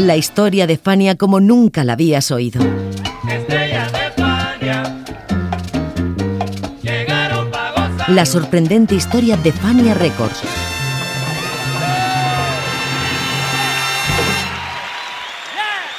La 0.00 0.16
historia 0.16 0.66
de 0.66 0.78
Fania 0.78 1.14
como 1.14 1.40
nunca 1.40 1.84
la 1.84 1.92
habías 1.92 2.30
oído. 2.30 2.58
La 8.08 8.24
sorprendente 8.24 8.94
historia 8.94 9.36
de 9.36 9.52
Fania 9.52 9.92
Records. 9.92 10.40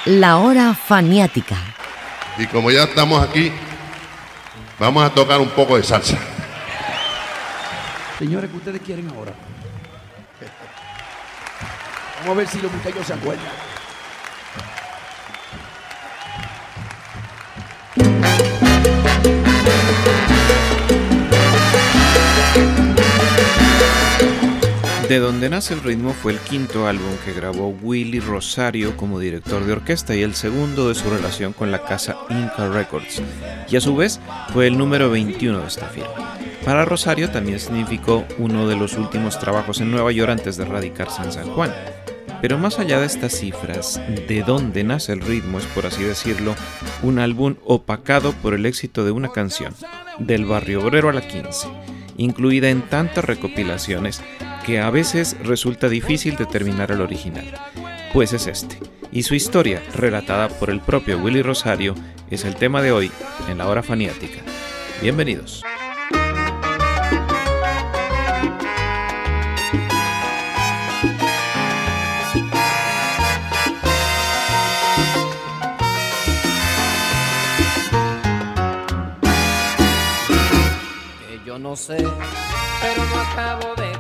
La 0.06 0.38
hora 0.40 0.74
faniática. 0.74 1.58
Y 2.40 2.48
como 2.48 2.72
ya 2.72 2.86
estamos 2.86 3.22
aquí, 3.22 3.52
vamos 4.80 5.04
a 5.04 5.12
tocar 5.12 5.40
un 5.40 5.50
poco 5.50 5.78
de 5.78 5.84
salsa. 5.84 6.18
Señores, 8.18 8.50
¿qué 8.50 8.58
ustedes 8.58 8.82
quieren 8.82 9.08
ahora? 9.10 9.34
Vamos 12.22 12.34
a 12.36 12.38
ver 12.40 12.48
si 12.48 12.60
los 12.60 12.72
muchachos 12.72 13.06
se 13.06 13.14
acuerdan. 13.14 13.71
De 25.12 25.20
donde 25.20 25.50
nace 25.50 25.74
el 25.74 25.84
ritmo 25.84 26.14
fue 26.14 26.32
el 26.32 26.40
quinto 26.40 26.88
álbum 26.88 27.12
que 27.26 27.34
grabó 27.34 27.76
Willy 27.82 28.22
Rosario 28.22 28.96
como 28.96 29.20
director 29.20 29.66
de 29.66 29.74
orquesta 29.74 30.16
y 30.16 30.22
el 30.22 30.36
segundo 30.36 30.88
de 30.88 30.96
su 30.96 31.10
relación 31.10 31.52
con 31.52 31.70
la 31.70 31.84
casa 31.84 32.16
Inca 32.30 32.70
Records, 32.70 33.22
y 33.70 33.76
a 33.76 33.82
su 33.82 33.94
vez 33.94 34.22
fue 34.54 34.68
el 34.68 34.78
número 34.78 35.12
21 35.12 35.60
de 35.60 35.68
esta 35.68 35.88
firma. 35.88 36.38
Para 36.64 36.86
Rosario 36.86 37.30
también 37.30 37.60
significó 37.60 38.24
uno 38.38 38.70
de 38.70 38.78
los 38.78 38.94
últimos 38.94 39.38
trabajos 39.38 39.82
en 39.82 39.92
Nueva 39.92 40.14
York 40.14 40.32
antes 40.32 40.56
de 40.56 40.64
radicarse 40.64 41.22
en 41.24 41.34
San 41.34 41.52
Juan. 41.52 41.74
Pero 42.42 42.58
más 42.58 42.80
allá 42.80 43.02
de 43.02 43.08
estas 43.08 43.34
cifras, 43.34 44.00
de 44.30 44.44
dónde 44.48 44.86
nace 44.86 45.12
el 45.12 45.20
ritmo 45.20 45.58
es, 45.58 45.66
por 45.66 45.88
así 45.88 46.04
decirlo, 46.04 46.56
un 47.04 47.20
álbum 47.20 47.56
opacado 47.66 48.32
por 48.32 48.54
el 48.54 48.66
éxito 48.66 49.04
de 49.04 49.12
una 49.12 49.34
canción, 49.34 49.76
del 50.20 50.46
barrio 50.46 50.82
obrero 50.82 51.10
a 51.10 51.14
la 51.14 51.28
15, 51.28 51.68
incluida 52.16 52.70
en 52.70 52.82
tantas 52.84 53.26
recopilaciones 53.26 54.22
que 54.66 54.80
a 54.80 54.90
veces 54.90 55.36
resulta 55.44 55.90
difícil 55.90 56.36
determinar 56.36 56.92
el 56.92 57.02
original, 57.02 57.46
pues 58.14 58.34
es 58.34 58.48
este, 58.48 58.78
y 59.12 59.24
su 59.24 59.36
historia, 59.36 59.82
relatada 59.94 60.48
por 60.50 60.70
el 60.70 60.80
propio 60.80 61.18
Willy 61.18 61.42
Rosario, 61.42 61.96
es 62.30 62.46
el 62.46 62.56
tema 62.56 62.82
de 62.82 62.92
hoy 62.92 63.12
en 63.50 63.58
la 63.58 63.68
hora 63.68 63.84
faniática. 63.84 64.42
Bienvenidos. 65.02 65.64
yo 81.46 81.60
no 81.60 81.76
sé, 81.76 81.98
pero 81.98 83.06
no 83.06 83.20
acabo 83.20 83.76
de 83.76 83.92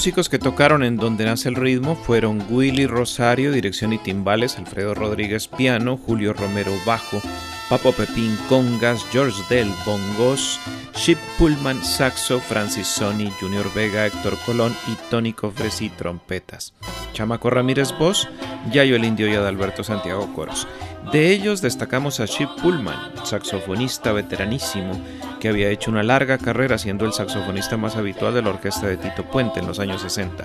músicos 0.00 0.30
que 0.30 0.38
tocaron 0.38 0.82
en 0.82 0.96
Donde 0.96 1.26
Nace 1.26 1.50
el 1.50 1.56
Ritmo 1.56 1.94
fueron 1.94 2.42
Willy 2.48 2.86
Rosario, 2.86 3.52
dirección 3.52 3.92
y 3.92 3.98
timbales, 3.98 4.56
Alfredo 4.56 4.94
Rodríguez, 4.94 5.46
piano, 5.46 5.98
Julio 5.98 6.32
Romero, 6.32 6.72
bajo, 6.86 7.20
Papo 7.68 7.92
Pepín, 7.92 8.34
congas, 8.48 9.04
George 9.12 9.42
Dell, 9.50 9.70
bongos, 9.84 10.58
Chip 10.94 11.18
Pullman, 11.36 11.84
saxo, 11.84 12.40
Francis 12.40 12.86
Sony, 12.86 13.30
Junior 13.42 13.70
Vega, 13.74 14.06
Héctor 14.06 14.38
Colón 14.46 14.74
y 14.88 14.96
Tony 15.10 15.34
Cofresi, 15.34 15.90
trompetas. 15.90 16.72
Chamaco 17.12 17.50
Ramírez, 17.50 17.92
voz, 17.98 18.26
Yayo 18.72 18.96
el 18.96 19.04
Indio 19.04 19.28
y 19.28 19.34
Adalberto 19.34 19.84
Santiago, 19.84 20.32
coros. 20.32 20.66
De 21.12 21.30
ellos 21.30 21.60
destacamos 21.60 22.20
a 22.20 22.26
Chip 22.26 22.48
Pullman, 22.62 23.12
saxofonista 23.24 24.12
veteranísimo, 24.12 24.98
que 25.40 25.48
había 25.48 25.70
hecho 25.70 25.90
una 25.90 26.04
larga 26.04 26.38
carrera 26.38 26.78
siendo 26.78 27.04
el 27.04 27.12
saxofonista 27.12 27.76
más 27.76 27.96
habitual 27.96 28.34
de 28.34 28.42
la 28.42 28.50
orquesta 28.50 28.86
de 28.86 28.96
Tito 28.96 29.24
Puente 29.24 29.58
en 29.58 29.66
los 29.66 29.80
años 29.80 30.02
60. 30.02 30.44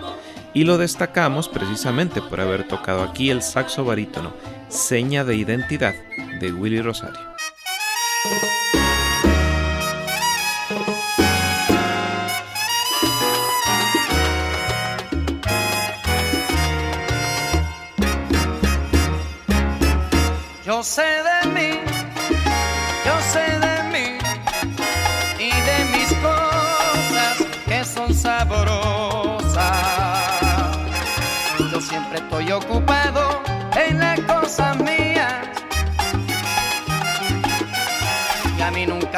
Y 0.55 0.63
lo 0.63 0.79
destacamos 0.79 1.49
precisamente 1.49 2.21
por 2.21 2.41
haber 2.41 2.67
tocado 2.67 3.03
aquí 3.03 3.29
el 3.29 3.43
saxo 3.43 3.85
barítono, 3.85 4.33
seña 4.69 5.23
de 5.23 5.35
identidad 5.35 5.93
de 6.39 6.51
Willy 6.51 6.81
Rosario. 6.81 7.19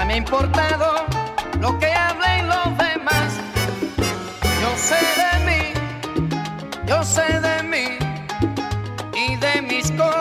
Me 0.07 0.13
ha 0.13 0.17
importado 0.17 1.05
lo 1.59 1.77
que 1.79 1.91
hablen 1.91 2.47
los 2.47 2.77
demás. 2.77 3.39
Yo 4.61 4.71
sé 4.77 4.95
de 5.21 5.33
mí, 5.45 5.73
yo 6.87 7.03
sé 7.03 7.41
de 7.41 7.63
mí 7.63 7.97
y 9.13 9.35
de 9.35 9.61
mis 9.63 9.91
cosas 9.91 10.16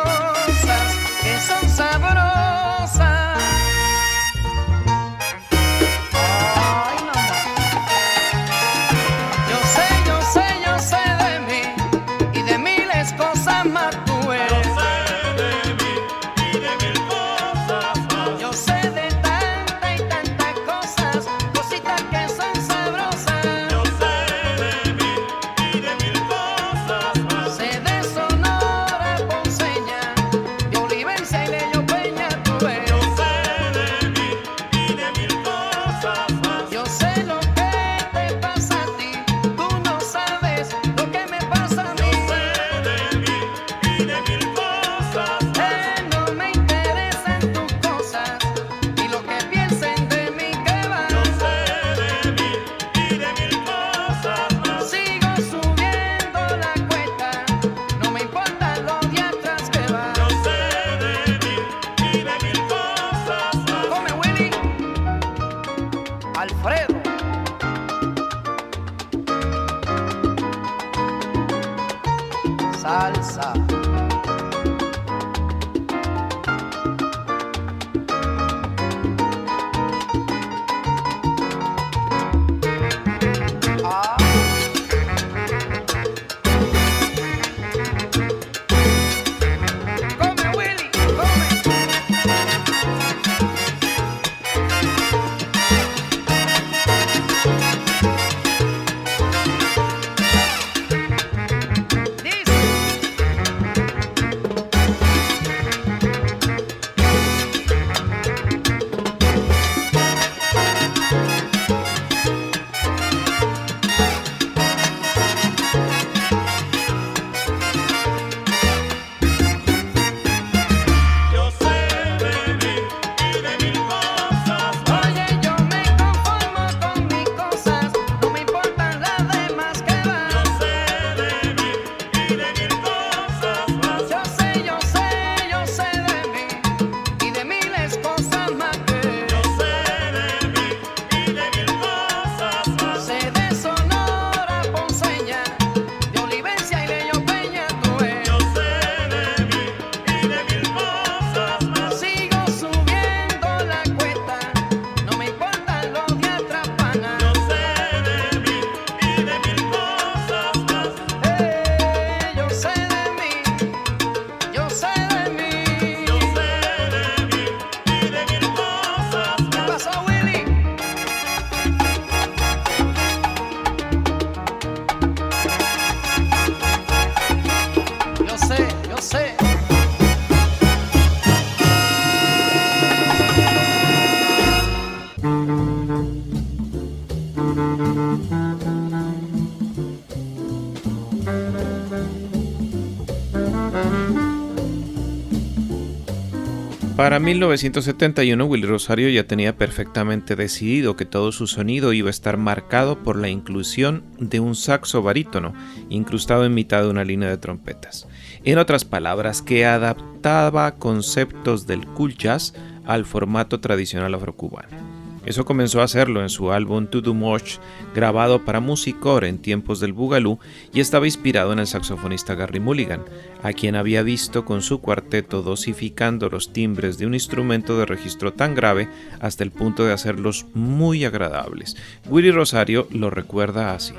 Para 197.16 197.24
1971 197.24 198.44
Willy 198.44 198.66
Rosario 198.66 199.08
ya 199.08 199.26
tenía 199.26 199.56
perfectamente 199.56 200.36
decidido 200.36 200.96
que 200.96 201.06
todo 201.06 201.32
su 201.32 201.46
sonido 201.46 201.94
iba 201.94 202.08
a 202.08 202.10
estar 202.10 202.36
marcado 202.36 203.02
por 203.02 203.16
la 203.16 203.30
inclusión 203.30 204.04
de 204.18 204.38
un 204.38 204.54
saxo 204.54 205.00
barítono 205.00 205.54
incrustado 205.88 206.44
en 206.44 206.52
mitad 206.52 206.82
de 206.82 206.90
una 206.90 207.04
línea 207.04 207.30
de 207.30 207.38
trompetas. 207.38 208.06
En 208.44 208.58
otras 208.58 208.84
palabras, 208.84 209.40
que 209.40 209.64
adaptaba 209.64 210.74
conceptos 210.74 211.66
del 211.66 211.86
cool 211.86 212.14
jazz 212.18 212.52
al 212.84 213.06
formato 213.06 213.60
tradicional 213.60 214.12
afrocubano. 214.12 214.95
Eso 215.26 215.44
comenzó 215.44 215.80
a 215.80 215.84
hacerlo 215.84 216.22
en 216.22 216.28
su 216.28 216.52
álbum 216.52 216.86
To 216.86 217.00
Do 217.00 217.12
Much, 217.12 217.58
grabado 217.94 218.44
para 218.44 218.60
Musicore 218.60 219.28
en 219.28 219.38
tiempos 219.38 219.80
del 219.80 219.92
Boogaloo, 219.92 220.38
y 220.72 220.80
estaba 220.80 221.06
inspirado 221.06 221.52
en 221.52 221.58
el 221.58 221.66
saxofonista 221.66 222.36
Gary 222.36 222.60
Mulligan, 222.60 223.02
a 223.42 223.52
quien 223.52 223.74
había 223.74 224.02
visto 224.02 224.44
con 224.44 224.62
su 224.62 224.80
cuarteto 224.80 225.42
dosificando 225.42 226.30
los 226.30 226.52
timbres 226.52 226.96
de 226.96 227.06
un 227.06 227.14
instrumento 227.14 227.76
de 227.76 227.86
registro 227.86 228.32
tan 228.32 228.54
grave 228.54 228.88
hasta 229.20 229.42
el 229.42 229.50
punto 229.50 229.84
de 229.84 229.92
hacerlos 229.92 230.46
muy 230.54 231.04
agradables. 231.04 231.76
Willy 232.08 232.30
Rosario 232.30 232.86
lo 232.92 233.10
recuerda 233.10 233.74
así. 233.74 233.94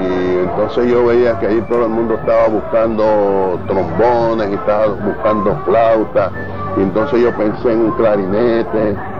Y 0.00 0.38
entonces 0.38 0.90
yo 0.90 1.06
veía 1.06 1.38
que 1.38 1.46
ahí 1.46 1.62
todo 1.68 1.84
el 1.84 1.92
mundo 1.92 2.14
estaba 2.14 2.48
buscando 2.48 3.60
trombones 3.66 4.50
y 4.50 4.54
estaba 4.54 4.86
buscando 4.88 5.62
flautas. 5.64 6.32
Y 6.76 6.82
entonces 6.82 7.22
yo 7.22 7.36
pensé 7.36 7.72
en 7.72 7.78
un 7.78 7.92
clarinete. 7.96 9.11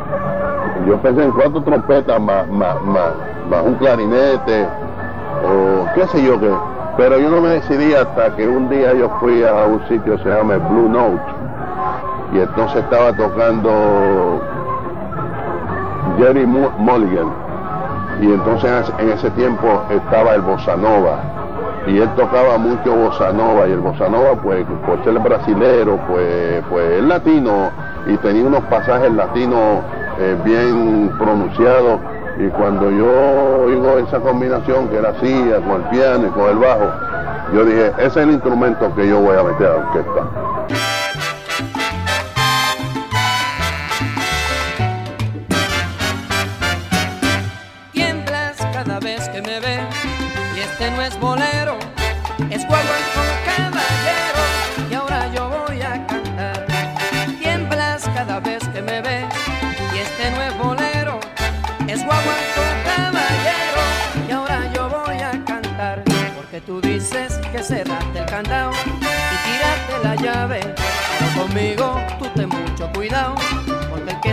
Yo 0.87 0.97
pensé 1.01 1.23
en 1.25 1.31
cuatro 1.33 1.63
trompetas 1.63 2.21
más, 2.21 2.47
más, 2.49 2.81
más, 2.83 3.13
más 3.49 3.63
un 3.65 3.75
clarinete 3.77 4.67
o 5.45 5.87
qué 5.95 6.07
sé 6.09 6.23
yo 6.25 6.41
qué. 6.41 6.51
Pero 6.97 7.19
yo 7.19 7.31
no 7.31 7.41
me 7.41 7.49
decidí 7.51 7.95
hasta 7.95 8.35
que 8.37 8.47
un 8.47 8.69
día 8.69 8.93
yo 8.95 9.09
fui 9.21 9.43
a 9.45 9.65
un 9.67 9.81
sitio 9.89 10.17
que 10.17 10.23
se 10.25 10.29
llama 10.29 10.57
Blue 10.59 10.89
Note. 10.89 11.23
Y 12.33 12.41
entonces 12.41 12.83
estaba 12.83 13.13
tocando 13.13 14.41
Jerry 16.19 16.47
Mu- 16.47 16.71
Mulligan. 16.79 17.29
Y 18.21 18.27
entonces 18.33 18.93
en 18.99 19.09
ese 19.11 19.31
tiempo 19.31 19.67
estaba 19.91 20.35
el 20.35 20.43
bossa 20.43 20.77
nova. 20.77 21.19
Y 21.87 21.99
él 21.99 22.09
tocaba 22.17 22.59
mucho 22.59 22.95
bossa 22.95 23.33
nova. 23.33 23.67
Y 23.69 23.73
el 23.73 23.81
bossa 23.81 24.09
nova, 24.09 24.35
pues, 24.43 24.65
por 24.87 25.03
ser 25.05 25.19
brasilero, 25.19 25.99
pues, 26.09 26.63
pues 26.71 26.91
es 26.99 27.05
latino. 27.05 27.71
Y 28.07 28.17
tenía 28.19 28.47
unos 28.47 28.61
pasajes 28.65 29.11
latinos 29.13 29.81
eh, 30.23 30.37
bien 30.45 31.11
pronunciados. 31.19 32.01
Y 32.39 32.49
cuando 32.49 32.91
yo 32.91 33.65
oigo 33.67 33.99
esa 33.99 34.19
combinación 34.21 34.89
que 34.89 34.97
era 34.97 35.11
así, 35.11 35.53
con 35.67 35.83
el 35.83 35.89
piano 35.91 36.27
y 36.29 36.31
con 36.31 36.49
el 36.51 36.57
bajo, 36.57 36.91
yo 37.53 37.65
dije, 37.65 37.93
ese 37.99 38.07
es 38.07 38.17
el 38.17 38.31
instrumento 38.31 38.95
que 38.95 39.09
yo 39.09 39.21
voy 39.21 39.37
a 39.37 39.43
meter 39.43 39.67
a 39.67 39.71
la 39.71 39.77
orquesta. 39.77 40.83
Vez 49.03 49.29
que 49.31 49.43
me 49.43 49.59
y 49.59 50.61
este 50.61 50.91
no 50.93 51.03
es 51.03 51.19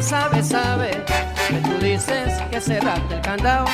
sabe 0.09 0.41
sabe 0.41 0.89
que 1.49 1.57
tú 1.69 1.77
dices 1.77 2.41
que 2.49 2.59
cerraste 2.59 3.13
el 3.13 3.21
candado 3.21 3.65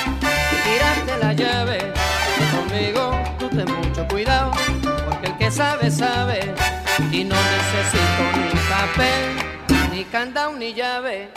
y 0.51 0.55
tiraste 0.67 1.17
la 1.21 1.31
llave. 1.31 1.77
Conmigo 2.53 3.17
tú 3.39 3.47
ten 3.47 3.65
mucho 3.73 4.05
cuidado, 4.09 4.51
porque 5.05 5.27
el 5.27 5.37
que 5.37 5.49
sabe 5.49 5.89
sabe. 5.89 6.53
Y 7.09 7.23
no 7.23 7.37
necesito 7.55 8.23
ni 8.37 8.59
papel, 8.69 9.93
ni 9.93 10.03
candado, 10.03 10.51
ni 10.57 10.73
llave. 10.73 11.29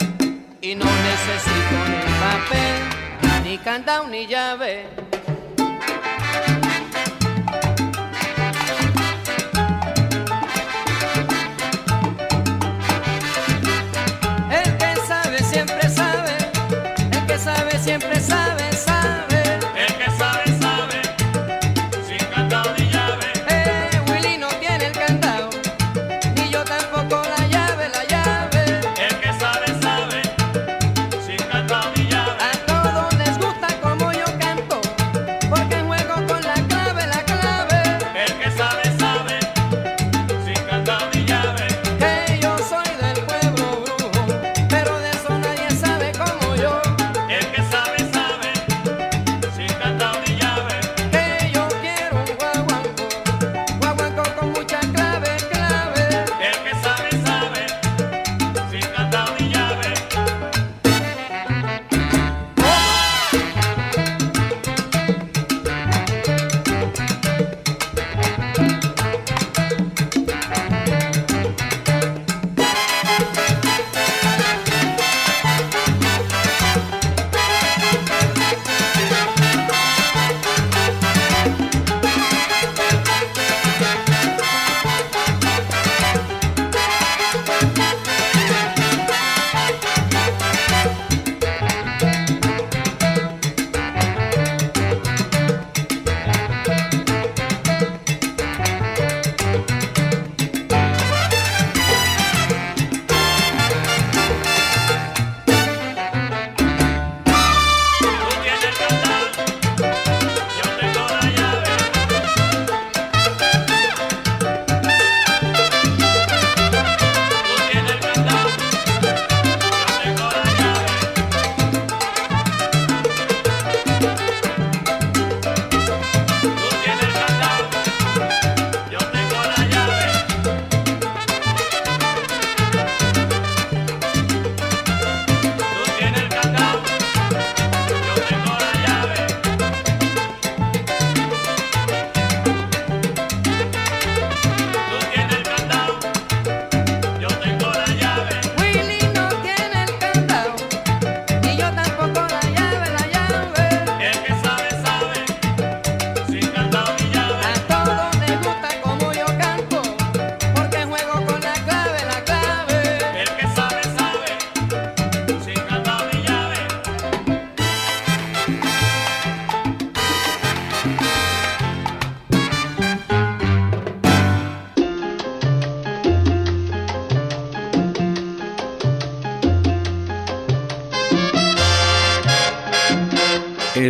Y 0.61 0.75
no 0.75 0.85
necesito 0.85 1.77
ni 1.91 2.01
papel, 2.19 3.43
ni 3.45 3.57
candado, 3.57 4.05
ni 4.07 4.27
llave. 4.27 5.08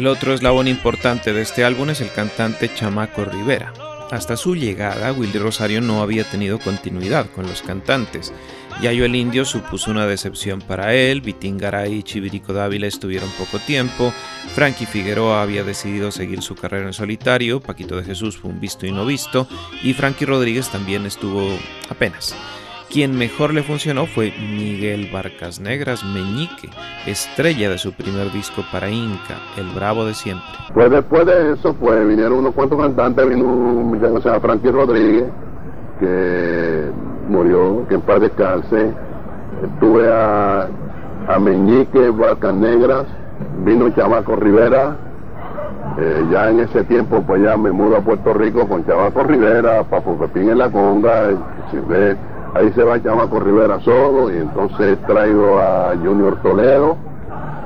Otro 0.10 0.34
eslabón 0.34 0.68
importante 0.68 1.34
de 1.34 1.42
este 1.42 1.64
álbum 1.64 1.90
es 1.90 2.02
el 2.02 2.12
cantante 2.12 2.74
Chamaco 2.74 3.26
Rivera. 3.26 3.74
Hasta 4.12 4.36
su 4.38 4.56
llegada, 4.56 5.12
Willy 5.14 5.38
Rosario 5.38 5.82
no 5.82 6.02
había 6.02 6.24
tenido 6.24 6.58
continuidad 6.60 7.28
con 7.28 7.46
los 7.46 7.62
cantantes. 7.62 8.34
Yayo 8.82 9.06
el 9.06 9.16
Indio 9.16 9.46
supuso 9.46 9.92
una 9.92 10.08
decepción 10.08 10.62
para 10.62 10.96
él, 10.96 11.22
Vitingaray 11.22 11.94
y 11.94 12.04
Chivirico 12.04 12.54
Dávila 12.54 12.88
estuvieron 12.88 13.30
poco 13.38 13.60
tiempo, 13.60 14.14
Frankie 14.56 14.86
Figueroa 14.86 15.42
había 15.42 15.64
decidido 15.64 16.12
seguir 16.12 16.42
su 16.42 16.56
carrera 16.56 16.88
en 16.88 16.94
solitario, 16.94 17.60
Paquito 17.60 17.98
de 17.98 18.04
Jesús 18.04 18.38
fue 18.38 18.50
un 18.50 18.60
visto 18.60 18.86
y 18.86 18.92
no 18.92 19.06
visto, 19.06 19.48
y 19.84 19.94
Frankie 19.94 20.26
Rodríguez 20.26 20.70
también 20.70 21.06
estuvo 21.06 21.58
apenas. 21.90 22.36
Quien 22.90 23.16
mejor 23.16 23.54
le 23.54 23.62
funcionó 23.62 24.08
fue 24.08 24.32
Miguel 24.32 25.10
Barcas 25.12 25.60
Negras 25.60 26.04
Meñique, 26.04 26.70
estrella 27.06 27.70
de 27.70 27.78
su 27.78 27.94
primer 27.94 28.32
disco 28.32 28.62
para 28.72 28.90
Inca, 28.90 29.36
El 29.58 29.70
Bravo 29.76 30.06
de 30.06 30.14
Siempre. 30.14 30.46
Pues 30.74 30.92
después 30.92 31.26
de 31.26 31.54
eso, 31.54 31.74
pues 31.74 32.08
vinieron 32.08 32.40
unos 32.40 32.54
cuantos 32.54 32.80
cantantes, 32.80 33.28
vino 33.28 33.46
un 33.46 33.90
muchacho 33.90 34.16
que 34.16 34.22
se 34.22 34.30
llama 34.30 34.42
Frankie 34.42 34.72
Rodríguez, 34.72 35.26
que 36.00 36.92
murió, 37.28 37.88
que 37.88 37.96
en 37.96 38.02
paz 38.02 38.22
descanse. 38.22 38.92
Tuve 39.80 40.12
a, 40.12 40.68
a 41.28 41.40
Meñique, 41.40 42.10
Barcas 42.10 42.54
Negras, 42.54 43.06
vino 43.66 43.90
Chamaco 43.90 44.36
Rivera. 44.36 44.96
Eh, 45.98 46.26
ya 46.32 46.50
en 46.50 46.62
ese 46.62 46.84
tiempo, 46.86 47.22
pues 47.26 47.42
ya 47.44 47.58
me 47.58 47.72
mudo 47.72 47.98
a 47.98 48.02
Puerto 48.02 48.34
Rico 48.34 48.68
con 48.68 48.86
Chamaco 48.86 49.24
Rivera, 49.24 49.84
Papo 49.84 50.18
Pepín 50.18 50.50
en 50.50 50.60
la 50.60 50.70
conga, 50.70 51.32
si 51.72 51.78
ve, 51.80 52.16
ahí 52.54 52.72
se 52.74 52.84
va 52.84 53.02
Chamaco 53.02 53.40
Rivera 53.40 53.80
solo, 53.82 54.32
y 54.32 54.38
entonces 54.38 54.98
traigo 55.08 55.60
a 55.60 55.94
Junior 56.04 56.38
Toledo. 56.42 56.98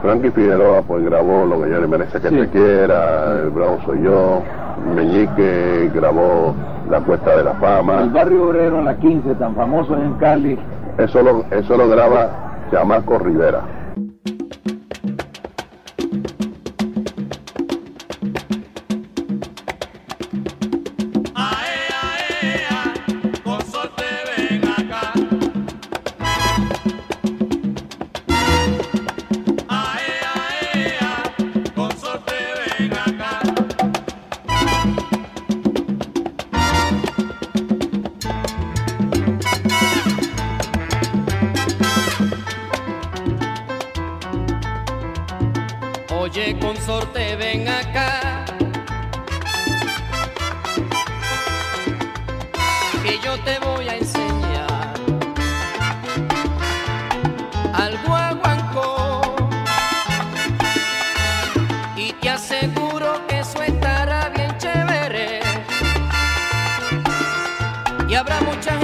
Frankie 0.02 0.32
Figueroa 0.32 0.82
pues 0.82 1.06
grabó 1.06 1.46
Lo 1.46 1.62
que 1.64 1.70
yo 1.70 1.80
le 1.80 1.88
merece 1.88 2.20
que 2.20 2.30
te 2.30 2.50
quiera, 2.50 3.40
El 3.42 3.52
Bravo 3.52 3.80
soy 3.86 4.04
yo, 4.04 4.42
Meñique 4.94 5.90
grabó 5.94 6.54
La 6.90 7.00
Cuesta 7.00 7.38
de 7.38 7.44
la 7.46 7.54
Fama. 7.54 8.02
El 8.02 8.10
barrio 8.10 8.50
obrero 8.50 8.80
en 8.80 8.86
la 8.86 8.98
15, 8.98 9.36
tan 9.36 9.56
famoso 9.56 9.96
en 9.96 10.14
Cali. 10.16 10.60
Eso 10.98 11.24
lo, 11.24 11.46
eso 11.52 11.78
lo 11.78 11.88
graba 11.88 12.30
Chamaco 12.70 13.18
Rivera. 13.20 13.62
Y 68.14 68.16
habrá 68.16 68.42
mucha 68.42 68.72
jeva 68.78 68.83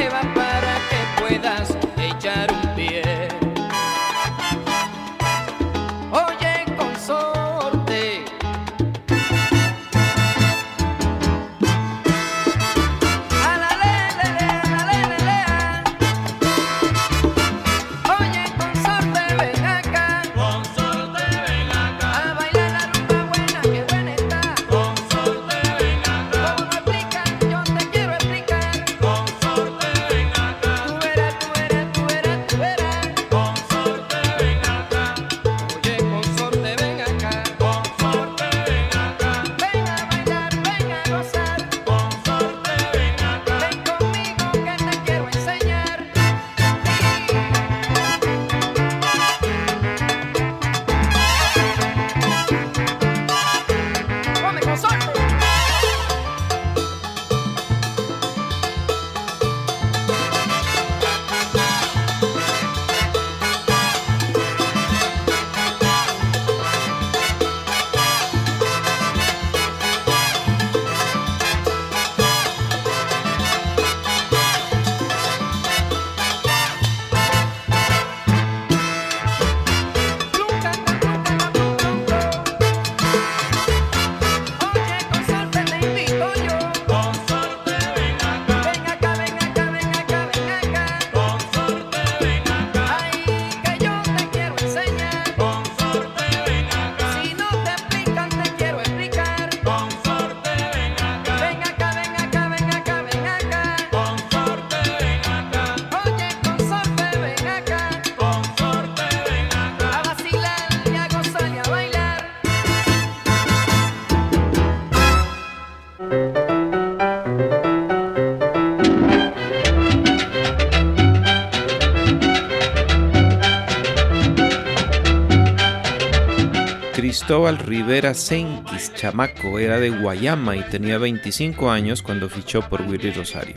Cristóbal 127.29 127.59
Rivera 127.59 128.15
Senquis, 128.15 128.91
chamaco, 128.95 129.59
era 129.59 129.79
de 129.79 129.91
Guayama 129.91 130.57
y 130.57 130.63
tenía 130.63 130.97
25 130.97 131.69
años 131.69 132.01
cuando 132.01 132.27
fichó 132.27 132.67
por 132.67 132.81
Willy 132.81 133.11
Rosario. 133.11 133.53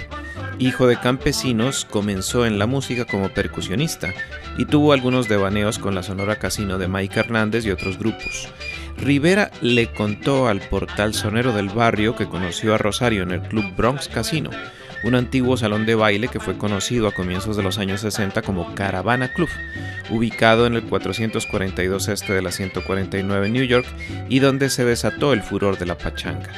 Hijo 0.59 0.87
de 0.87 1.01
campesinos, 1.01 1.87
comenzó 1.87 2.45
en 2.45 2.59
la 2.59 2.67
música 2.67 3.07
como 3.07 3.31
percusionista 3.31 4.13
y 4.59 4.67
tuvo 4.67 4.93
algunos 4.93 5.27
devaneos 5.27 5.79
con 5.79 5.95
la 5.95 6.03
Sonora 6.03 6.37
Casino 6.37 6.77
de 6.77 6.87
Mike 6.87 7.19
Hernández 7.19 7.65
y 7.65 7.71
otros 7.71 7.99
grupos. 7.99 8.47
Rivera 8.99 9.51
le 9.63 9.91
contó 9.91 10.49
al 10.49 10.61
portal 10.61 11.15
sonero 11.15 11.55
del 11.55 11.71
barrio 11.71 12.15
que 12.15 12.29
conoció 12.29 12.75
a 12.75 12.79
Rosario 12.79 13.23
en 13.23 13.31
el 13.31 13.41
Club 13.41 13.75
Bronx 13.75 14.07
Casino, 14.07 14.51
un 15.05 15.15
antiguo 15.15 15.57
salón 15.57 15.87
de 15.87 15.95
baile 15.95 16.29
que 16.29 16.41
fue 16.41 16.57
conocido 16.57 17.09
a 17.09 17.13
comienzos 17.13 17.57
de 17.57 17.63
los 17.63 17.79
años 17.79 18.01
60 18.01 18.43
como 18.43 18.75
Caravana 18.75 19.33
Club, 19.33 19.49
ubicado 20.11 20.67
en 20.67 20.75
el 20.75 20.83
442 20.83 22.09
este 22.09 22.33
de 22.33 22.43
la 22.43 22.53
149 22.53 23.51
New 23.51 23.65
York 23.65 23.87
y 24.29 24.39
donde 24.39 24.71
se 24.71 24.85
desató 24.85 25.33
el 25.33 25.43
furor 25.43 25.79
de 25.79 25.87
la 25.87 25.99
pachanga. 25.99 26.51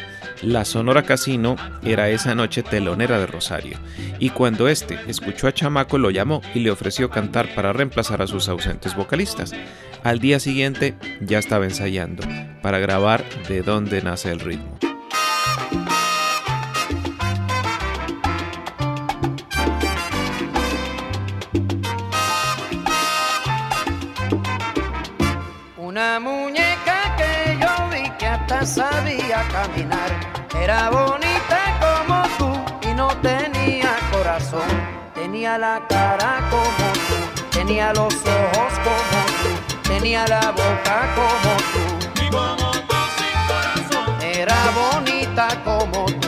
La 0.43 0.65
Sonora 0.65 1.05
Casino 1.05 1.57
era 1.83 2.11
esa 2.11 2.35
noche 2.35 2.63
telonera 2.63 3.19
de 3.19 3.27
Rosario, 3.27 3.79
y 4.19 4.31
cuando 4.31 4.69
este 4.69 4.99
escuchó 5.07 5.47
a 5.47 5.55
Chamaco 5.55 5.97
lo 5.97 6.11
llamó 6.11 6.43
y 6.55 6.61
le 6.61 6.71
ofreció 6.71 7.09
cantar 7.09 7.55
para 7.55 7.73
reemplazar 7.73 8.21
a 8.21 8.27
sus 8.27 8.49
ausentes 8.49 8.95
vocalistas. 8.95 9.53
Al 10.03 10.19
día 10.19 10.39
siguiente 10.41 10.95
ya 11.21 11.39
estaba 11.39 11.65
ensayando 11.65 12.25
para 12.63 12.79
grabar 12.79 13.25
De 13.49 13.63
dónde 13.63 14.03
nace 14.03 14.31
el 14.31 14.41
ritmo. 14.41 14.94
Caminar. 29.67 30.11
Era 30.61 30.91
bonita 30.91 31.61
como 31.81 32.23
tú 32.39 32.89
y 32.89 32.95
no 32.95 33.09
tenía 33.19 33.97
corazón. 34.13 34.69
Tenía 35.15 35.59
la 35.59 35.81
cara 35.89 36.49
como 36.51 36.93
tú, 37.09 37.17
tenía 37.51 37.93
los 37.93 38.15
ojos 38.15 38.73
como 38.87 39.21
tú, 39.43 39.89
tenía 39.89 40.27
la 40.29 40.51
boca 40.51 40.97
como 41.17 41.53
tú. 41.73 42.23
Y 42.25 42.31
como 42.31 42.71
tú 42.89 42.97
sin 43.17 43.39
corazón, 43.49 44.23
Era 44.23 44.57
bonita 44.77 45.49
como 45.65 46.07
tú. 46.07 46.24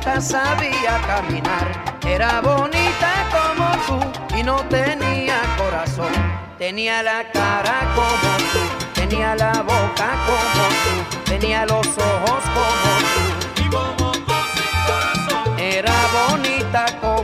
Hasta 0.00 0.20
sabía 0.20 0.98
caminar. 1.06 1.98
Era 2.06 2.40
bonita 2.40 3.12
como 3.30 3.70
tú 3.86 4.36
y 4.36 4.42
no 4.42 4.56
tenía 4.68 5.40
corazón. 5.58 6.12
Tenía 6.58 7.02
la 7.02 7.30
cara 7.30 7.80
como 7.94 8.36
tú, 8.52 8.60
tenía 8.94 9.34
la 9.34 9.52
boca 9.62 10.08
como 10.26 10.68
tú, 10.84 11.20
tenía 11.26 11.66
los 11.66 11.86
ojos 11.86 12.42
como 12.54 12.90
tú. 13.12 13.62
y 13.62 13.68
como 13.68 14.12
tú 14.12 14.34
sin 14.54 14.72
corazón, 14.86 15.58
Era 15.58 15.94
bonita 16.14 16.86
como 17.00 17.19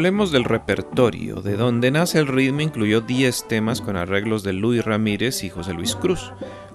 Hablemos 0.00 0.32
del 0.32 0.44
repertorio, 0.44 1.42
de 1.42 1.58
donde 1.58 1.90
nace 1.90 2.18
el 2.18 2.26
ritmo 2.26 2.62
incluyó 2.62 3.02
10 3.02 3.48
temas 3.48 3.82
con 3.82 3.96
arreglos 3.96 4.42
de 4.42 4.54
Luis 4.54 4.82
Ramírez 4.82 5.44
y 5.44 5.50
José 5.50 5.74
Luis 5.74 5.94
Cruz, 5.94 6.32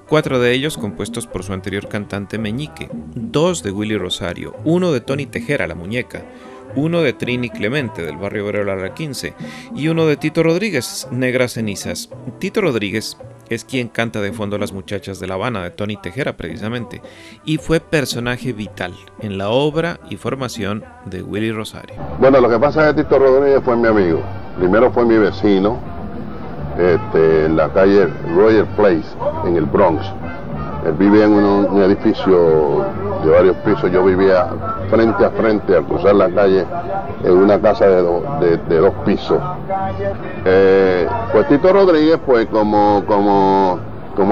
cuatro 0.08 0.40
de 0.40 0.52
ellos 0.52 0.78
compuestos 0.78 1.26
por 1.26 1.44
su 1.44 1.52
anterior 1.52 1.90
cantante 1.90 2.38
Meñique, 2.38 2.88
dos 2.94 3.64
de 3.64 3.72
Willy 3.72 3.98
Rosario, 3.98 4.56
uno 4.64 4.92
de 4.92 5.02
Tony 5.02 5.26
Tejera, 5.26 5.66
la 5.66 5.74
muñeca, 5.74 6.24
uno 6.76 7.02
de 7.02 7.14
Trini 7.14 7.50
Clemente 7.50 8.04
del 8.04 8.18
barrio 8.18 8.46
Obrero 8.46 8.76
la 8.76 8.94
15 8.94 9.34
y 9.76 9.88
uno 9.88 10.06
de 10.06 10.18
Tito 10.18 10.44
Rodríguez, 10.44 11.08
Negras 11.10 11.54
Cenizas. 11.54 12.12
Tito 12.38 12.62
Rodríguez 12.62 13.18
es 13.50 13.66
quien 13.66 13.88
canta 13.88 14.22
de 14.22 14.32
fondo 14.32 14.58
Las 14.58 14.74
muchachas 14.74 15.20
de 15.20 15.28
La 15.28 15.36
Habana 15.36 15.64
de 15.64 15.72
Tony 15.72 15.98
Tejera 15.98 16.38
precisamente 16.38 17.02
y 17.46 17.58
fue 17.58 17.80
personaje 17.80 18.54
vital 18.54 18.94
en 19.22 19.38
la 19.38 19.50
obra 19.50 20.00
y 20.10 20.18
formación 20.18 20.84
de 21.06 21.22
Willy 21.22 21.52
Rosario. 21.52 21.96
Bueno, 22.20 22.40
lo 22.40 22.50
que 22.50 22.60
pasa 22.60 22.90
es 22.90 22.96
que 22.96 23.04
Tito 23.04 23.20
Rodríguez 23.20 23.62
fue 23.64 23.76
mi 23.76 23.88
amigo. 23.88 24.22
Primero 24.58 24.92
fue 24.92 25.06
mi 25.06 25.18
vecino 25.18 25.80
este, 26.78 27.46
en 27.46 27.56
la 27.56 27.72
calle 27.72 28.08
Royal 28.36 28.68
Place, 28.76 29.08
en 29.46 29.56
el 29.56 29.66
Bronx. 29.66 30.06
Él 30.86 30.94
vivía 30.94 31.26
en 31.26 31.34
un, 31.34 31.66
un 31.66 31.82
edificio 31.84 32.86
de 33.24 33.32
varios 33.32 33.56
pisos. 33.58 33.92
Yo 33.92 34.04
vivía 34.06 34.50
frente 34.96 35.26
a 35.26 35.30
frente, 35.32 35.76
al 35.76 35.84
cruzar 35.86 36.16
la 36.16 36.30
calle, 36.30 36.66
en 37.24 37.38
una 37.38 37.60
casa 37.60 37.86
de, 37.86 38.02
do- 38.02 38.24
de- 38.40 38.58
de 38.58 38.78
dos 38.78 38.94
pisos. 39.06 39.38
Eh, 40.46 41.08
pues 41.34 41.48
Tito 41.48 41.74
Rodríguez, 41.74 42.20
pues 42.26 42.46
como, 42.48 43.04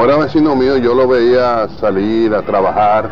era 0.03 0.17
vecino 0.17 0.55
mío, 0.55 0.77
yo 0.77 0.93
lo 0.95 1.07
veía 1.07 1.67
salir 1.79 2.33
a 2.33 2.41
trabajar 2.43 3.09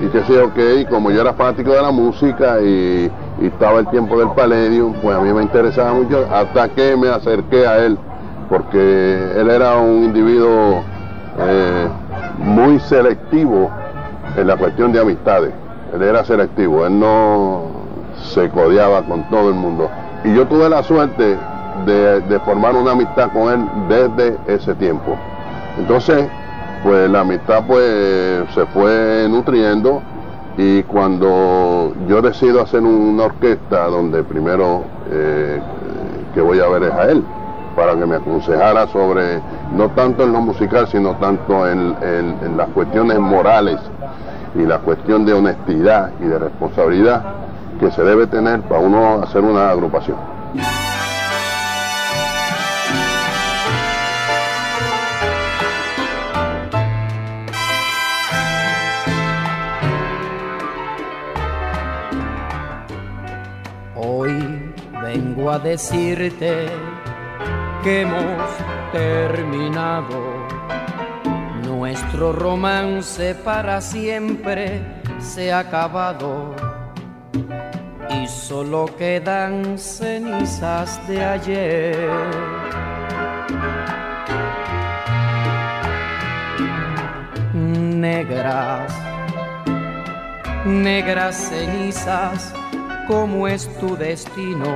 y 0.00 0.06
que 0.08 0.22
sé 0.24 0.34
qué, 0.54 0.80
y 0.80 0.86
como 0.86 1.10
yo 1.10 1.20
era 1.20 1.34
fanático 1.34 1.70
de 1.72 1.82
la 1.82 1.90
música 1.90 2.60
y, 2.62 3.10
y 3.40 3.46
estaba 3.46 3.80
el 3.80 3.86
tiempo 3.88 4.18
del 4.18 4.30
Palladium, 4.30 4.94
pues 5.02 5.16
a 5.16 5.20
mí 5.20 5.32
me 5.32 5.42
interesaba 5.42 5.92
mucho, 5.92 6.26
hasta 6.32 6.68
que 6.70 6.96
me 6.96 7.08
acerqué 7.08 7.66
a 7.66 7.84
él, 7.84 7.98
porque 8.48 9.32
él 9.36 9.50
era 9.50 9.76
un 9.76 10.04
individuo 10.04 10.82
eh, 11.38 11.88
muy 12.38 12.80
selectivo 12.80 13.70
en 14.36 14.46
la 14.46 14.56
cuestión 14.56 14.92
de 14.92 15.00
amistades. 15.00 15.52
Él 15.94 16.02
era 16.02 16.24
selectivo, 16.24 16.84
él 16.86 16.98
no 16.98 17.62
se 18.32 18.48
codeaba 18.50 19.02
con 19.02 19.22
todo 19.30 19.48
el 19.48 19.54
mundo. 19.54 19.88
Y 20.24 20.34
yo 20.34 20.44
tuve 20.46 20.68
la 20.68 20.82
suerte 20.82 21.38
de, 21.86 22.40
formar 22.44 22.74
una 22.74 22.92
amistad 22.92 23.30
con 23.32 23.52
él 23.52 23.68
desde 23.88 24.36
ese 24.46 24.74
tiempo. 24.74 25.16
Entonces, 25.78 26.26
pues 26.82 27.08
la 27.08 27.20
amistad 27.20 27.62
pues 27.66 28.44
se 28.54 28.66
fue 28.66 29.28
nutriendo 29.30 30.02
y 30.56 30.82
cuando 30.84 31.92
yo 32.08 32.20
decido 32.22 32.62
hacer 32.62 32.82
una 32.82 33.24
orquesta 33.24 33.86
donde 33.86 34.24
primero 34.24 34.82
eh, 35.12 35.60
que 36.34 36.40
voy 36.40 36.58
a 36.58 36.66
ver 36.68 36.84
es 36.84 36.92
a 36.92 37.04
él, 37.04 37.24
para 37.76 37.96
que 37.96 38.04
me 38.04 38.16
aconsejara 38.16 38.88
sobre, 38.88 39.40
no 39.72 39.88
tanto 39.90 40.24
en 40.24 40.32
lo 40.32 40.40
musical, 40.40 40.88
sino 40.88 41.14
tanto 41.16 41.68
en 41.68 42.56
las 42.56 42.68
cuestiones 42.70 43.18
morales 43.20 43.78
y 44.54 44.62
la 44.62 44.78
cuestión 44.78 45.24
de 45.24 45.32
honestidad 45.32 46.12
y 46.20 46.24
de 46.24 46.38
responsabilidad 46.38 47.22
que 47.80 47.90
se 47.90 48.02
debe 48.02 48.26
tener 48.26 48.60
para 48.62 48.80
uno 48.80 49.22
hacer 49.22 49.42
una 49.42 49.70
agrupación. 49.70 50.16
Hoy 63.96 64.72
vengo 65.02 65.50
a 65.50 65.58
decirte 65.58 66.68
que 67.82 68.02
hemos 68.02 68.50
terminado. 68.92 70.43
Nuestro 71.86 72.32
romance 72.32 73.34
para 73.34 73.78
siempre 73.82 74.80
se 75.18 75.52
ha 75.52 75.58
acabado 75.58 76.56
y 78.08 78.26
solo 78.26 78.86
quedan 78.96 79.78
cenizas 79.78 80.98
de 81.06 81.22
ayer. 81.22 82.08
Negras, 87.52 88.90
negras 90.64 91.36
cenizas 91.36 92.54
como 93.06 93.46
es 93.46 93.68
tu 93.78 93.94
destino. 93.94 94.72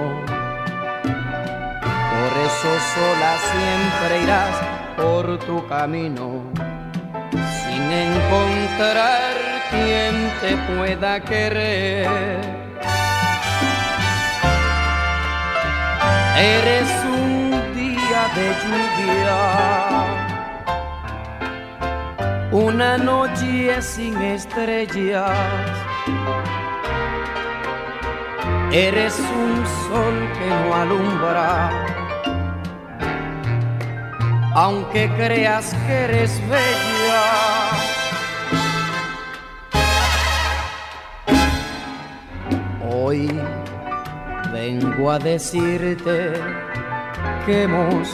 Por 2.12 2.32
eso 2.44 2.70
sola 2.94 3.32
siempre 3.50 4.22
irás 4.24 4.78
por 4.98 5.38
tu 5.38 5.66
camino, 5.68 6.42
encontrar 7.90 9.34
quien 9.70 10.32
te 10.40 10.56
pueda 10.72 11.20
querer. 11.20 12.08
Eres 16.36 16.88
un 17.04 17.50
día 17.74 18.28
de 18.36 18.46
lluvia, 18.62 19.40
una 22.52 22.96
noche 22.96 23.82
sin 23.82 24.16
estrellas. 24.22 25.30
Eres 28.70 29.18
un 29.18 29.66
sol 29.88 30.16
que 30.38 30.46
no 30.46 30.74
alumbra, 30.74 31.70
aunque 34.54 35.08
creas 35.16 35.74
que 35.86 35.94
eres 36.04 36.40
bella. 36.48 37.67
Hoy 43.08 43.26
vengo 44.52 45.10
a 45.10 45.18
decirte 45.18 46.30
que 47.46 47.62
hemos 47.62 48.06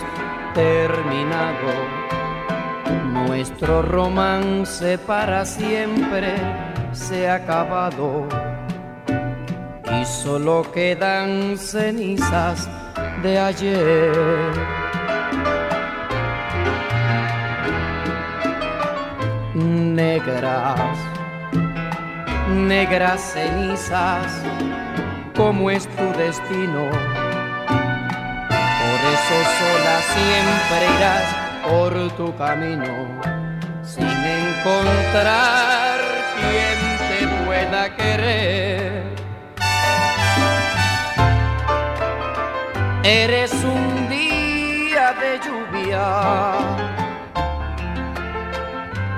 terminado 0.55 1.73
nuestro 3.27 3.83
romance 3.83 4.97
para 4.99 5.45
siempre 5.45 6.37
se 6.93 7.29
ha 7.29 7.35
acabado 7.43 8.29
y 10.01 10.05
solo 10.05 10.65
quedan 10.71 11.59
cenizas 11.59 12.71
de 13.21 13.37
ayer. 13.37 14.53
Negras, 19.55 21.14
negras 22.49 23.21
cenizas, 23.33 24.43
como 25.37 25.71
es 25.71 25.87
tu 25.89 26.13
destino. 26.19 26.91
Por 28.85 29.01
eso 29.15 29.37
sola 29.59 29.97
siempre 30.15 30.83
irás 30.97 31.29
por 31.69 31.93
tu 32.17 32.37
camino, 32.37 33.21
sin 33.83 34.07
encontrar 34.43 35.99
quien 36.39 36.79
te 37.09 37.21
pueda 37.45 37.83
querer. 37.97 39.05
Eres 43.03 43.53
un 43.53 44.09
día 44.09 45.15
de 45.21 45.39
lluvia, 45.45 46.05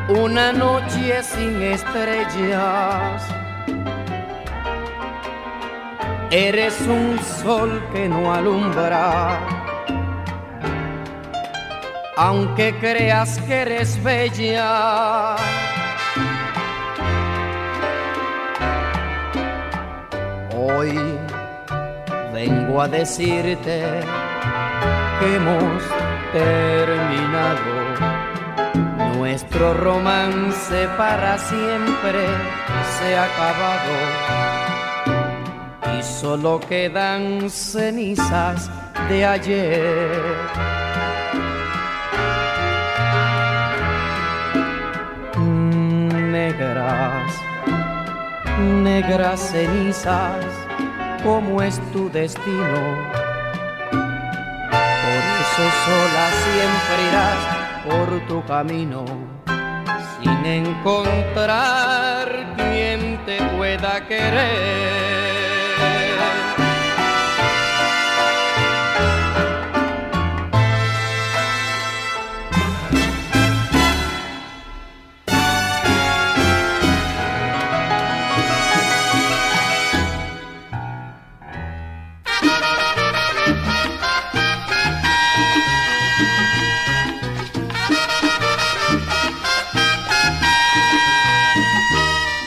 una 0.09 0.53
noche 0.53 1.23
sin 1.23 1.61
estrellas. 1.63 3.23
Eres 6.31 6.81
un 6.83 7.19
sol 7.19 7.83
que 7.93 8.09
no 8.09 8.33
alumbra, 8.33 9.41
aunque 12.17 12.75
creas 12.79 13.39
que 13.41 13.63
eres 13.63 14.03
bella. 14.03 15.37
Hoy 20.57 20.99
vengo 22.33 22.83
a 22.83 22.89
decirte 22.89 24.01
que 25.19 25.37
hemos 25.37 25.83
terminado 26.33 27.76
nuestro 29.27 29.75
romance 29.75 30.89
para 30.97 31.37
siempre 31.37 32.25
se 32.97 33.17
ha 33.17 33.25
acabado 33.25 33.95
y 35.99 36.03
solo 36.05 36.61
quedan 36.61 37.51
cenizas 37.51 38.71
de 39.09 39.27
ayer. 39.27 40.23
Negras, 46.31 47.33
negras 48.85 49.41
cenizas, 49.41 50.45
como 51.25 51.63
es 51.63 51.81
tu 51.93 52.09
destino. 52.11 52.81
Por 55.03 55.23
eso 55.43 55.65
sola 55.85 56.27
siempre 56.45 57.09
irás 57.09 57.56
por 57.89 58.27
tu 58.27 58.45
camino, 58.47 59.05
sin 60.21 60.45
encontrar 60.45 62.29
quien 62.57 63.19
te 63.25 63.43
pueda 63.57 64.07
querer. 64.07 65.26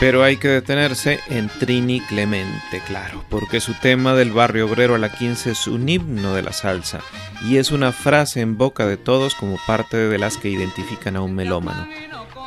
Pero 0.09 0.23
hay 0.23 0.37
que 0.37 0.47
detenerse 0.47 1.19
en 1.27 1.49
Trini 1.59 2.01
Clemente, 2.01 2.81
claro, 2.87 3.23
porque 3.29 3.59
su 3.59 3.75
tema 3.75 4.15
del 4.15 4.31
barrio 4.31 4.65
obrero 4.65 4.95
a 4.95 4.97
la 4.97 5.09
15 5.09 5.51
es 5.51 5.67
un 5.67 5.87
himno 5.87 6.33
de 6.33 6.41
la 6.41 6.51
salsa 6.51 7.01
y 7.43 7.57
es 7.57 7.69
una 7.69 7.91
frase 7.91 8.41
en 8.41 8.57
boca 8.57 8.87
de 8.87 8.97
todos 8.97 9.35
como 9.35 9.59
parte 9.67 9.97
de 9.97 10.17
las 10.17 10.37
que 10.37 10.49
identifican 10.49 11.15
a 11.15 11.21
un 11.21 11.35
melómano. 11.35 11.87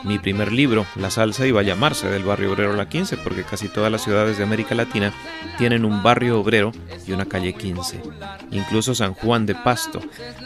Mi 0.03 0.19
primer 0.19 0.51
libro, 0.51 0.87
La 0.97 1.09
salsa, 1.13 1.47
iba 1.47 1.61
a 1.61 1.63
llamarse 1.63 2.09
del 2.09 2.25
barrio 2.25 2.51
obrero 2.51 2.73
a 2.73 2.77
la 2.77 2.89
15 2.89 3.19
porque 3.19 3.45
casi 3.45 3.69
todas 3.69 3.93
las 3.93 4.03
ciudades 4.03 4.39
de 4.39 4.43
América 4.43 4.75
Latina 4.75 5.13
tienen 5.57 5.85
un 5.85 6.03
barrio 6.03 6.41
obrero 6.41 6.73
y 7.07 7.13
una 7.13 7.27
calle 7.27 7.53
15, 7.53 8.03
incluso 8.51 8.93
San 8.93 9.15
Juan 9.15 9.47
de 9.47 9.55
Pasto, 9.55 10.01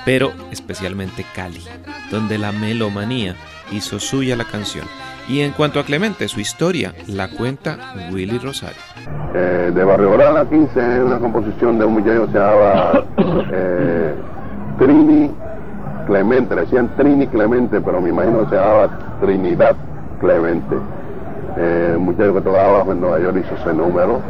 pero 0.05 0.35
especialmente 0.51 1.25
Cali, 1.35 1.65
donde 2.11 2.37
la 2.37 2.53
melomanía 2.53 3.37
hizo 3.73 4.01
suya 4.01 4.37
la 4.37 4.45
canción. 4.45 4.87
Y 5.29 5.41
en 5.41 5.53
cuanto 5.53 5.81
a 5.81 5.85
Clemente, 5.85 6.29
su 6.29 6.39
historia 6.39 6.95
la 7.09 7.29
cuenta 7.29 7.77
Willy 8.13 8.39
Rosario. 8.39 8.77
Eh, 9.35 9.73
de 9.75 9.85
Barrio 9.85 10.13
Obrero 10.13 10.31
a 10.31 10.33
la 10.33 10.49
15 10.49 10.79
es 10.79 11.03
una 11.03 11.19
composición 11.19 11.79
de 11.79 11.85
un 11.85 11.95
muchacho 11.95 12.27
que 12.27 12.33
se 12.33 12.39
llamaba 12.39 13.05
eh, 13.53 14.15
Trini 14.79 15.31
Clemente, 16.07 16.55
le 16.55 16.61
decían 16.61 16.91
Trini 16.97 17.27
Clemente, 17.27 17.81
pero 17.81 18.01
me 18.01 18.11
imagino 18.11 18.45
que 18.45 18.51
se 18.51 18.55
llamaba 18.55 19.19
Trinidad 19.21 19.75
Clemente. 20.21 20.77
Eh, 21.59 21.95
un 21.97 22.05
muchacho 22.05 22.35
que 22.35 22.41
tocaba 22.43 22.85
en 22.93 23.01
Nueva 23.01 23.19
York 23.19 23.43
hizo 23.43 23.55
ese 23.55 23.73
número 23.73 24.21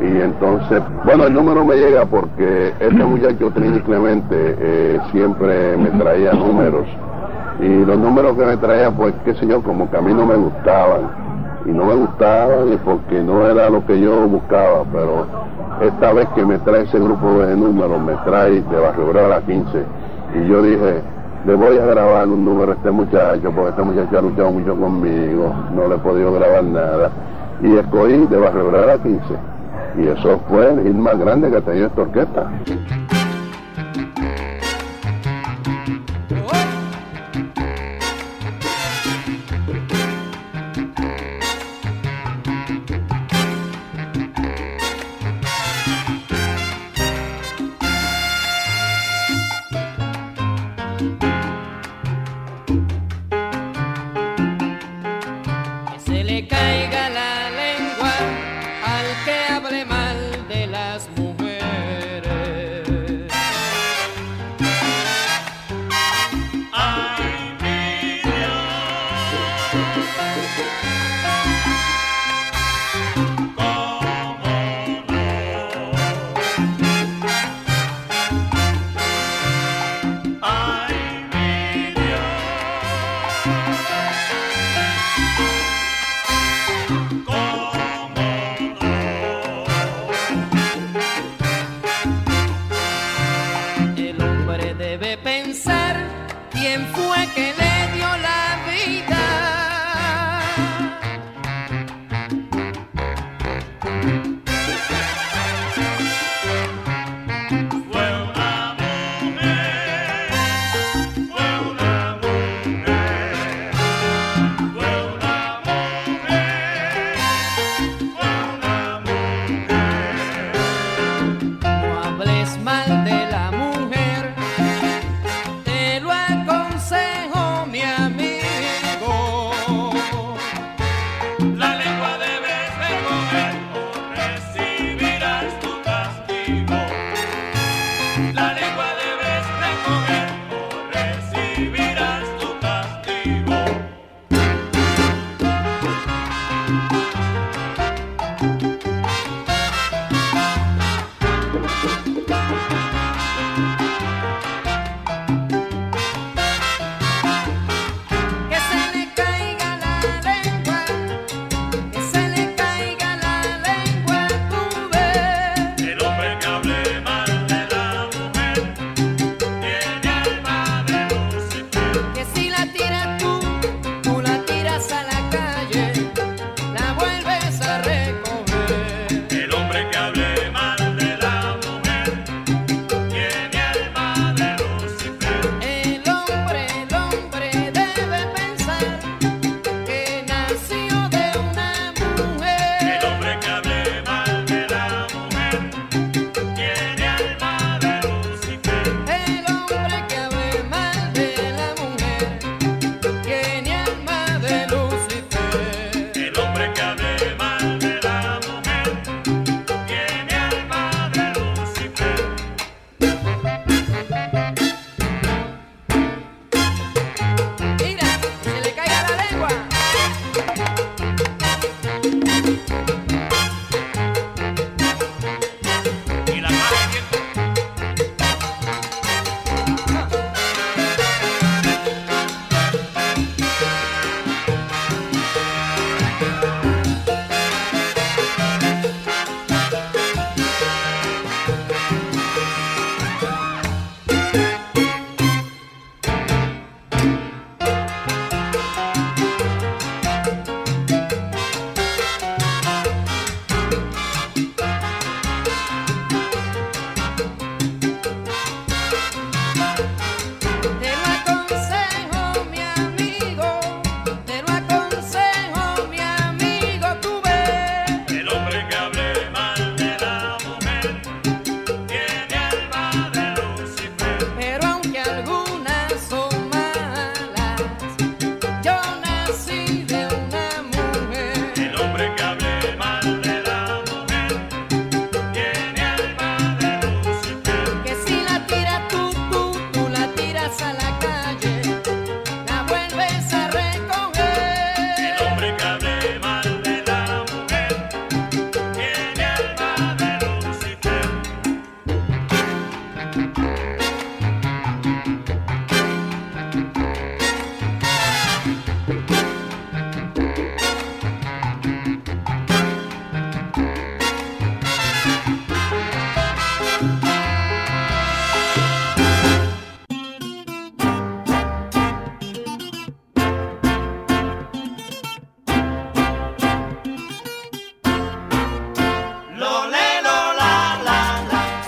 Y 0.00 0.20
entonces, 0.20 0.80
bueno, 1.04 1.26
el 1.26 1.34
número 1.34 1.64
me 1.64 1.74
llega 1.74 2.06
porque 2.06 2.72
este 2.80 3.04
muchacho 3.04 3.50
Trini 3.50 3.80
Clemente 3.80 4.98
siempre 5.12 5.76
me 5.76 5.90
traía 5.90 6.32
números. 6.32 6.86
Y 7.60 7.84
los 7.84 7.98
números 7.98 8.36
que 8.36 8.44
me 8.44 8.56
traía, 8.56 8.90
pues, 8.90 9.14
qué 9.24 9.34
sé 9.34 9.46
yo, 9.46 9.62
como 9.62 9.90
que 9.90 9.96
a 9.96 10.00
mí 10.00 10.12
no 10.12 10.26
me 10.26 10.36
gustaban. 10.36 11.32
Y 11.64 11.70
no 11.70 11.84
me 11.84 11.94
gustaban 11.94 12.72
y 12.72 12.76
porque 12.78 13.22
no 13.22 13.46
era 13.46 13.70
lo 13.70 13.86
que 13.86 14.00
yo 14.00 14.26
buscaba, 14.26 14.82
pero 14.92 15.26
esta 15.80 16.12
vez 16.12 16.28
que 16.34 16.44
me 16.44 16.58
trae 16.58 16.82
ese 16.82 16.98
grupo 16.98 17.38
de 17.40 17.56
números, 17.56 18.00
me 18.00 18.14
trae 18.24 18.62
de 18.62 18.78
Barrio 18.78 19.26
a 19.26 19.28
la 19.28 19.40
15. 19.42 19.84
Y 20.34 20.48
yo 20.48 20.62
dije, 20.62 21.02
le 21.46 21.54
voy 21.54 21.78
a 21.78 21.86
grabar 21.86 22.26
un 22.28 22.44
número 22.44 22.72
a 22.72 22.74
este 22.74 22.90
muchacho, 22.90 23.52
porque 23.54 23.70
este 23.70 23.82
muchacho 23.82 24.18
ha 24.18 24.22
luchado 24.22 24.50
mucho 24.50 24.76
conmigo, 24.76 25.54
no 25.74 25.88
le 25.88 25.94
he 25.94 25.98
podido 25.98 26.32
grabar 26.32 26.64
nada. 26.64 27.10
Y 27.62 27.76
escogí 27.76 28.26
de 28.26 28.38
Barrio 28.38 28.68
a 28.82 28.86
la 28.86 28.98
15. 28.98 29.20
Y 29.98 30.08
eso 30.08 30.40
fue 30.48 30.68
el 30.70 30.94
más 30.94 31.18
grande 31.18 31.50
que 31.50 31.56
ha 31.58 31.60
tenido 31.60 31.86
esta 31.86 32.02
orquesta. 32.02 32.50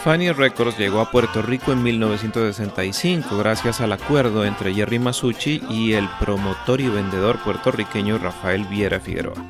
Fania 0.04 0.34
Records 0.34 0.76
llegó 0.76 1.00
a 1.00 1.10
Puerto 1.10 1.40
Rico 1.40 1.72
en 1.72 1.82
1965 1.82 3.38
gracias 3.38 3.80
al 3.80 3.90
acuerdo 3.90 4.44
entre 4.44 4.74
Jerry 4.74 4.98
Masucci 4.98 5.62
y 5.70 5.94
el 5.94 6.06
promotor 6.20 6.82
y 6.82 6.88
vendedor 6.88 7.42
puertorriqueño 7.42 8.18
Rafael 8.18 8.64
Viera 8.64 9.00
Figueroa. 9.00 9.42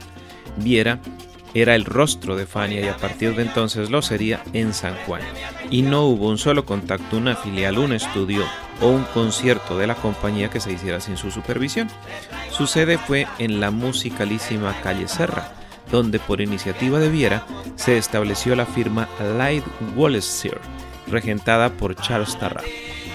Viera 0.59 1.01
era 1.55 1.75
el 1.75 1.85
rostro 1.85 2.37
de 2.37 2.47
Fania 2.47 2.83
y 2.83 2.87
a 2.87 2.97
partir 2.97 3.35
de 3.35 3.43
entonces 3.43 3.91
lo 3.91 4.01
sería 4.01 4.45
en 4.53 4.75
San 4.75 4.95
Juan. 5.07 5.23
Y 5.71 5.83
no 5.83 6.05
hubo 6.05 6.29
un 6.29 6.39
solo 6.39 6.65
contacto, 6.65 7.17
una 7.17 7.35
filial, 7.35 7.77
un 7.77 7.93
estudio 7.93 8.45
o 8.81 8.91
un 8.91 9.03
concierto 9.13 9.77
de 9.77 9.89
la 9.89 9.97
compañía 9.97 10.51
que 10.51 10.61
se 10.61 10.71
hiciera 10.71 11.01
sin 11.01 11.17
su 11.17 11.33
supervisión. 11.33 11.89
Su 12.53 12.69
sede 12.69 12.97
fue 12.97 13.27
en 13.41 13.59
la 13.59 13.73
musicalísima 13.73 14.73
calle 14.83 15.09
Serra, 15.09 15.53
donde 15.91 16.18
por 16.18 16.41
iniciativa 16.41 16.99
de 16.99 17.09
Viera 17.09 17.47
se 17.76 17.99
estableció 17.99 18.55
la 18.57 18.66
firma 18.66 19.09
Light 19.39 19.64
Wallacre, 19.97 20.59
regentada 21.07 21.70
por 21.70 21.95
Charles 21.97 22.39
Tarra. 22.39 22.62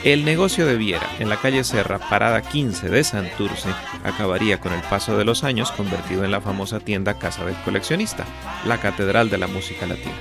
El 0.03 0.24
negocio 0.24 0.65
de 0.65 0.78
Viera 0.78 1.07
en 1.20 1.28
la 1.28 1.36
calle 1.36 1.63
Serra, 1.65 1.99
parada 1.99 2.41
15 2.41 2.89
de 2.89 3.03
Santurce, 3.03 3.70
acabaría 4.05 4.61
con 4.61 4.72
el 4.72 4.82
paso 4.82 5.17
de 5.17 5.26
los 5.26 5.43
años 5.43 5.74
convertido 5.74 6.24
en 6.24 6.32
la 6.32 6.39
famosa 6.39 6.80
tienda 6.80 7.20
Casa 7.20 7.43
del 7.43 7.55
Coleccionista, 7.65 8.26
la 8.65 8.80
catedral 8.80 9.30
de 9.30 9.39
la 9.39 9.47
música 9.47 9.86
latina. 9.86 10.15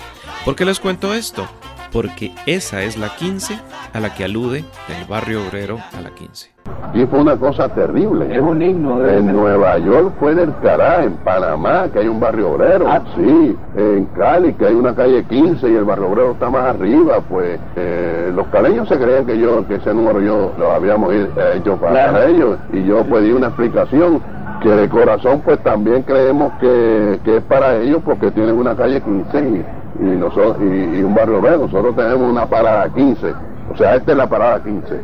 ¿Por 0.45 0.57
qué 0.57 0.65
les 0.65 0.81
cuento 0.81 1.15
esto? 1.15 1.49
Porque 1.93 2.33
esa 2.47 2.83
es 2.83 2.97
la 2.99 3.09
15 3.17 3.59
a 3.95 4.01
la 4.01 4.15
que 4.15 4.25
alude 4.25 4.65
del 4.89 5.05
barrio 5.09 5.41
obrero 5.47 5.79
a 5.97 6.01
la 6.01 6.11
15. 6.11 6.51
Y 6.95 7.07
fue 7.07 7.21
una 7.21 7.37
cosa 7.37 7.69
terrible. 7.71 8.35
Es 8.35 8.41
un 8.41 8.61
himno 8.61 8.99
de 9.01 9.19
En 9.19 9.33
Nueva 9.33 9.79
York 9.79 10.13
fue 10.19 10.35
del 10.35 10.55
Cará, 10.63 11.05
en 11.05 11.15
Panamá, 11.19 11.89
que 11.93 12.01
hay 12.01 12.09
un 12.09 12.21
barrio 12.21 12.51
obrero. 12.53 12.87
Ah. 12.89 13.03
Sí, 13.17 13.57
en 13.77 14.05
Cali, 14.17 14.53
que 14.55 14.67
hay 14.67 14.75
una 14.75 14.95
calle 14.95 15.25
15 15.25 15.69
y 15.71 15.75
el 15.75 15.85
barrio 15.85 16.09
obrero 16.09 16.33
está 16.33 16.51
más 16.51 16.65
arriba. 16.67 17.21
Pues 17.29 17.59
eh, 17.77 18.31
los 18.35 18.47
caleños 18.49 18.89
se 18.89 18.99
creen 18.99 19.25
que 19.27 19.39
yo, 19.39 19.67
que 19.67 19.77
ese 19.77 19.95
número 19.95 20.21
yo 20.21 20.53
lo 20.59 20.73
habíamos 20.73 21.13
eh, 21.15 21.29
hecho 21.57 21.77
para 21.77 22.11
Claro. 22.11 22.23
ellos. 22.29 22.59
Y 22.73 22.85
yo 22.85 23.05
pues 23.05 23.23
di 23.25 23.33
una 23.33 23.49
explicación 23.49 24.21
que 24.63 24.69
de 24.71 24.89
corazón 24.89 25.41
pues 25.45 25.63
también 25.63 26.03
creemos 26.03 26.53
que, 26.61 27.21
que 27.25 27.37
es 27.37 27.43
para 27.45 27.77
ellos 27.77 28.03
porque 28.05 28.31
tienen 28.33 28.57
una 28.59 28.75
calle 28.75 29.01
15 29.01 29.65
y, 30.01 30.05
nosotros, 30.05 30.57
y, 30.61 31.03
un 31.03 31.15
barrio 31.15 31.39
obrero. 31.39 31.59
Nosotros 31.59 31.97
tenemos 31.97 32.31
una 32.31 32.47
parada 32.47 32.89
15. 32.89 33.35
O 33.73 33.77
sea, 33.77 33.97
esta 33.97 34.13
es 34.13 34.19
la 34.19 34.29
parada 34.29 34.63
15 34.63 35.01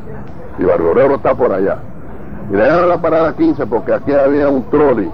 y 0.58 0.64
Barrio 0.64 0.92
Obrero 0.92 1.14
está 1.16 1.34
por 1.34 1.52
allá. 1.52 1.78
Y 2.50 2.56
le 2.56 2.86
la 2.86 2.98
parada 2.98 3.32
15 3.34 3.66
porque 3.66 3.92
aquí 3.94 4.12
había 4.12 4.48
un 4.48 4.64
trolley 4.70 5.10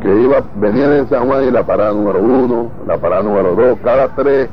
que 0.00 0.14
iba, 0.14 0.42
venía 0.56 0.88
de 0.88 1.06
San 1.08 1.26
Juan 1.26 1.44
y 1.44 1.50
la 1.50 1.64
parada 1.64 1.92
número 1.92 2.20
1, 2.20 2.70
la 2.86 2.98
parada 2.98 3.22
número 3.22 3.54
2, 3.56 3.78
cada 3.82 4.08
tres, 4.14 4.48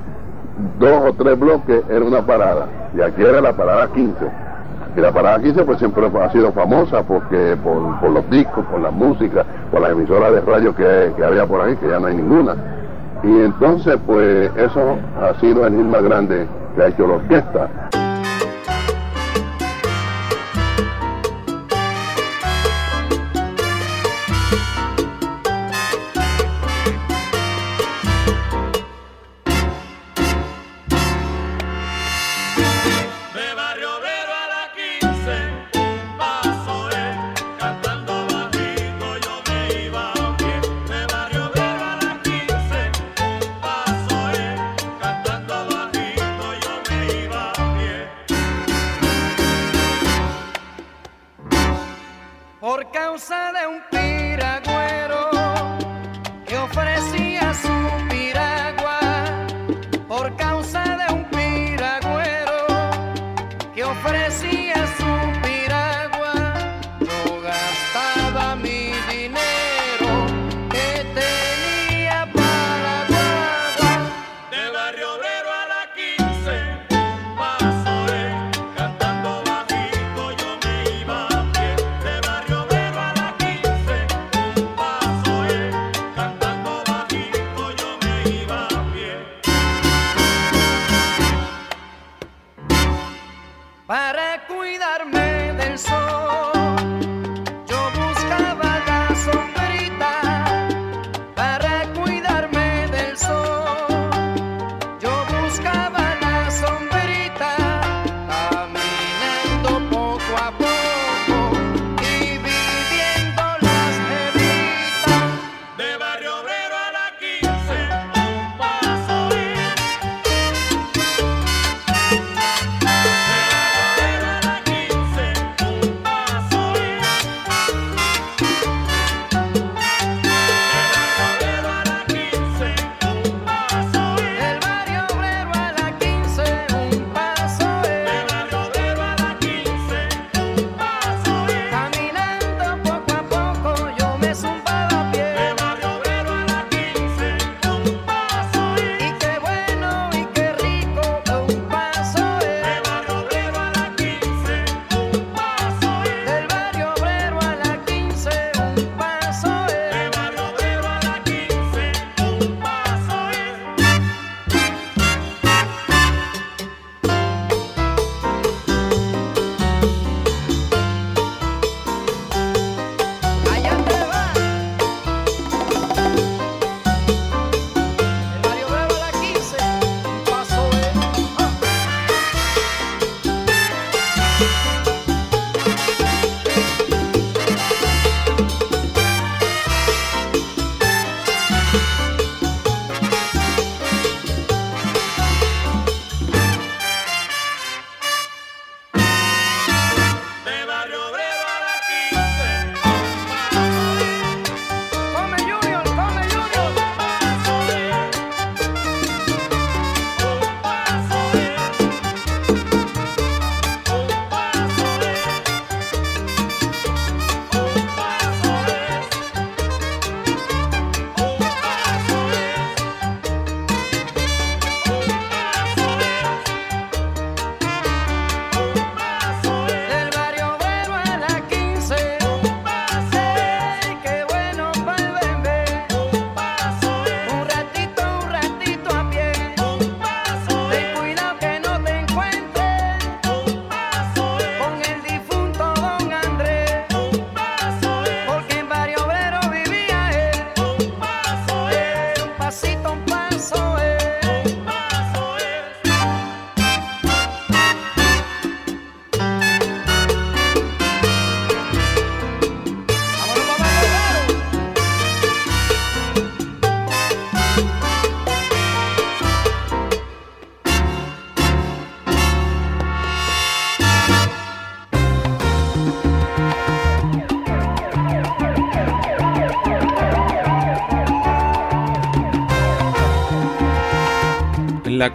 dos 0.80 1.02
o 1.08 1.14
tres 1.14 1.40
bloques 1.40 1.84
era 1.88 2.04
una 2.04 2.26
parada. 2.26 2.68
Y 2.98 3.02
aquí 3.02 3.22
era 3.22 3.42
la 3.42 3.54
parada 3.54 3.88
15. 3.94 4.14
Y 4.98 5.02
la 5.02 5.12
parada 5.12 5.40
15 5.40 5.64
pues 5.66 5.78
siempre 5.78 6.08
ha 6.08 6.32
sido 6.32 6.52
famosa 6.52 7.04
porque 7.04 7.56
por, 7.64 8.00
por 8.00 8.10
los 8.10 8.30
discos, 8.30 8.66
por 8.66 8.80
la 8.80 8.92
música, 8.92 9.46
por 9.70 9.82
las 9.82 9.92
emisoras 9.92 10.32
de 10.32 10.42
radio 10.42 10.74
que 10.76 11.14
había 11.24 11.46
por 11.46 11.62
ahí, 11.62 11.76
que 11.76 11.90
ya 11.90 12.00
no 12.00 12.08
hay 12.08 12.16
ninguna. 12.16 12.56
Y 13.26 13.42
entonces 13.42 13.98
pues 14.06 14.52
eso 14.56 14.98
ha 15.20 15.34
sido 15.40 15.66
el 15.66 15.74
más 15.74 16.04
grande 16.04 16.46
que 16.76 16.84
ha 16.84 16.88
hecho 16.88 17.08
la 17.08 17.16
orquesta. 17.16 18.05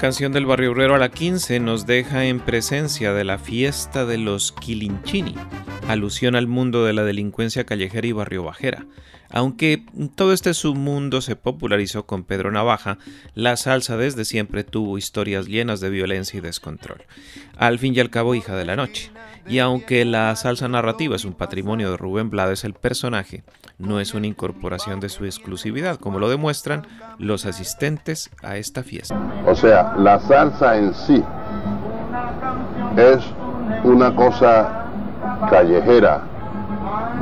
Canción 0.01 0.33
del 0.33 0.47
barrio 0.47 0.73
obrero 0.73 0.95
a 0.95 0.99
la 0.99 1.11
15 1.11 1.61
nos 1.61 1.85
deja 1.85 2.25
en 2.25 2.41
presencia 2.41 3.13
de 3.13 3.23
la 3.23 3.37
fiesta 3.37 4.07
de 4.07 4.17
los 4.17 4.51
Quilinchini, 4.51 5.35
alusión 5.89 6.37
al 6.37 6.47
mundo 6.47 6.87
de 6.87 6.95
la 6.95 7.05
delincuencia 7.05 7.65
callejera 7.65 8.07
y 8.07 8.13
barrio 8.13 8.43
bajera. 8.43 8.87
Aunque 9.29 9.85
todo 10.15 10.33
este 10.33 10.55
submundo 10.55 11.21
se 11.21 11.37
popularizó 11.37 12.07
con 12.07 12.25
Pedro 12.25 12.51
Navaja, 12.51 12.97
la 13.35 13.59
salsa 13.59 13.99
desde 13.99 14.25
siempre 14.25 14.65
tuvo 14.65 14.97
historias 14.97 15.47
llenas 15.47 15.81
de 15.81 15.91
violencia 15.91 16.39
y 16.39 16.41
descontrol. 16.41 17.03
Al 17.59 17.79
fin 17.79 17.95
y 17.95 18.01
al 18.01 18.09
cabo, 18.09 18.35
hija 18.35 18.57
de 18.57 18.65
la 18.65 18.77
noche. 18.77 19.11
Y 19.47 19.59
aunque 19.59 20.05
la 20.05 20.35
salsa 20.37 20.69
narrativa 20.69 21.17
es 21.17 21.25
un 21.25 21.33
patrimonio 21.33 21.91
de 21.91 21.97
Rubén 21.97 22.31
Blades, 22.31 22.65
el 22.65 22.75
personaje 22.75 23.43
no 23.79 24.01
es 24.01 24.15
una 24.15 24.27
incorporación 24.27 25.01
de 25.01 25.09
su 25.09 25.25
exclusividad, 25.25 25.97
como 25.99 26.19
lo 26.19 26.29
demuestran 26.29 26.87
los 27.19 27.47
asistentes 27.47 28.31
a 28.43 28.57
esta 28.57 28.83
fiesta. 28.83 29.19
O 29.47 29.55
sea, 29.55 29.95
la 29.97 30.21
salsa 30.21 30.77
en 30.77 30.95
sí 30.95 31.23
es 32.97 33.19
una 33.85 34.15
cosa 34.15 34.87
callejera, 35.49 36.23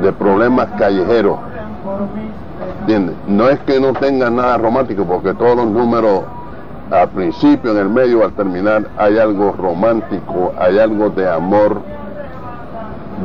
de 0.01 0.11
problemas 0.13 0.67
callejeros. 0.77 1.39
¿Entiendes? 2.81 3.15
No 3.27 3.49
es 3.49 3.59
que 3.61 3.79
no 3.79 3.93
tenga 3.93 4.29
nada 4.29 4.57
romántico, 4.57 5.05
porque 5.05 5.33
todos 5.33 5.57
los 5.57 5.67
números 5.67 6.23
al 6.91 7.09
principio, 7.09 7.71
en 7.71 7.77
el 7.77 7.89
medio, 7.89 8.23
al 8.23 8.33
terminar, 8.33 8.89
hay 8.97 9.17
algo 9.19 9.51
romántico, 9.51 10.53
hay 10.57 10.79
algo 10.79 11.09
de 11.09 11.29
amor, 11.29 11.81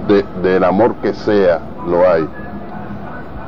de- 0.08 0.24
del 0.42 0.64
amor 0.64 0.94
que 0.96 1.12
sea, 1.14 1.60
lo 1.86 2.08
hay. 2.08 2.28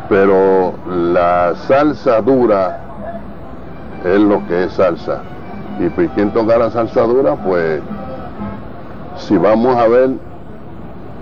Pero 0.09 0.75
la 0.89 1.55
salsa 1.67 2.21
dura 2.21 2.79
es 4.05 4.21
lo 4.21 4.47
que 4.47 4.65
es 4.65 4.73
salsa. 4.73 5.23
Y 5.81 5.89
pues, 5.91 6.11
¿quién 6.15 6.31
toca 6.33 6.57
la 6.57 6.71
salsa 6.71 7.03
dura? 7.03 7.35
Pues 7.35 7.83
si 9.17 9.37
vamos 9.37 9.77
a 9.77 9.89
ver 9.89 10.11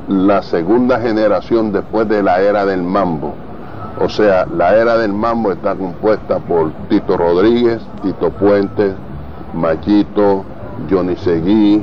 la 0.09 0.43
segunda 0.43 1.01
generación 1.01 1.73
después 1.73 2.09
de 2.09 2.23
la 2.23 2.41
era 2.41 2.67
del 2.67 2.83
mambo. 2.83 3.35
O 4.01 4.09
sea, 4.09 4.45
la 4.47 4.75
era 4.77 4.99
del 4.99 5.13
mambo 5.13 5.53
está 5.53 5.75
compuesta 5.75 6.39
por 6.41 6.73
Tito 6.89 7.17
Rodríguez, 7.17 7.81
Tito 8.03 8.31
Puentes, 8.31 8.93
Machito, 9.55 10.45
Johnny 10.91 11.17
Seguí, 11.17 11.83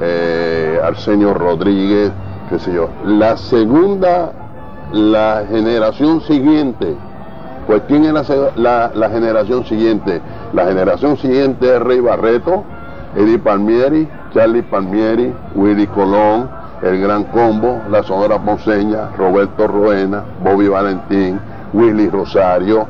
eh, 0.00 0.78
Arsenio 0.84 1.32
Rodríguez, 1.34 2.12
qué 2.48 2.58
sé 2.58 2.72
yo. 2.72 2.88
La 3.04 3.36
segunda, 3.36 4.32
la 4.92 5.44
generación 5.48 6.20
siguiente, 6.22 6.94
pues 7.66 7.82
¿quién 7.88 8.04
es 8.04 8.28
la, 8.56 8.90
la 8.94 9.10
generación 9.10 9.64
siguiente? 9.64 10.20
La 10.52 10.66
generación 10.66 11.16
siguiente 11.16 11.74
es 11.76 11.82
Rey 11.82 12.00
Barreto, 12.00 12.64
Eddie 13.16 13.38
Palmieri, 13.38 14.08
Charlie 14.32 14.62
Palmieri, 14.62 15.34
Willy 15.54 15.86
Colón, 15.88 16.48
El 16.82 17.00
Gran 17.00 17.24
Combo, 17.24 17.80
La 17.90 18.02
Sonora 18.02 18.38
Ponceña, 18.38 19.10
Roberto 19.16 19.66
Roena, 19.66 20.22
Bobby 20.44 20.68
Valentín, 20.68 21.40
Willy 21.72 22.08
Rosario, 22.08 22.86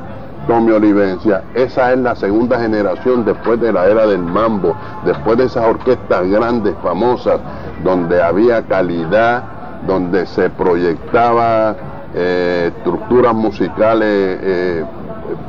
Tommy 0.47 0.71
Olivencia. 0.71 1.43
Esa 1.53 1.93
es 1.93 1.99
la 1.99 2.15
segunda 2.15 2.59
generación 2.59 3.25
después 3.25 3.59
de 3.59 3.71
la 3.73 3.85
era 3.87 4.07
del 4.07 4.23
mambo, 4.23 4.75
después 5.05 5.37
de 5.37 5.45
esas 5.45 5.65
orquestas 5.65 6.27
grandes, 6.29 6.75
famosas, 6.81 7.39
donde 7.83 8.21
había 8.21 8.63
calidad, 8.63 9.43
donde 9.85 10.25
se 10.25 10.49
proyectaba 10.49 11.75
eh, 12.15 12.71
estructuras 12.75 13.33
musicales 13.33 14.39
eh, 14.41 14.85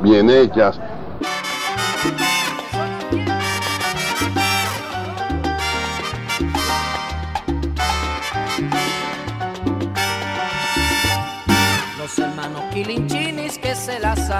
bien 0.03 0.29
hechas. 0.29 0.79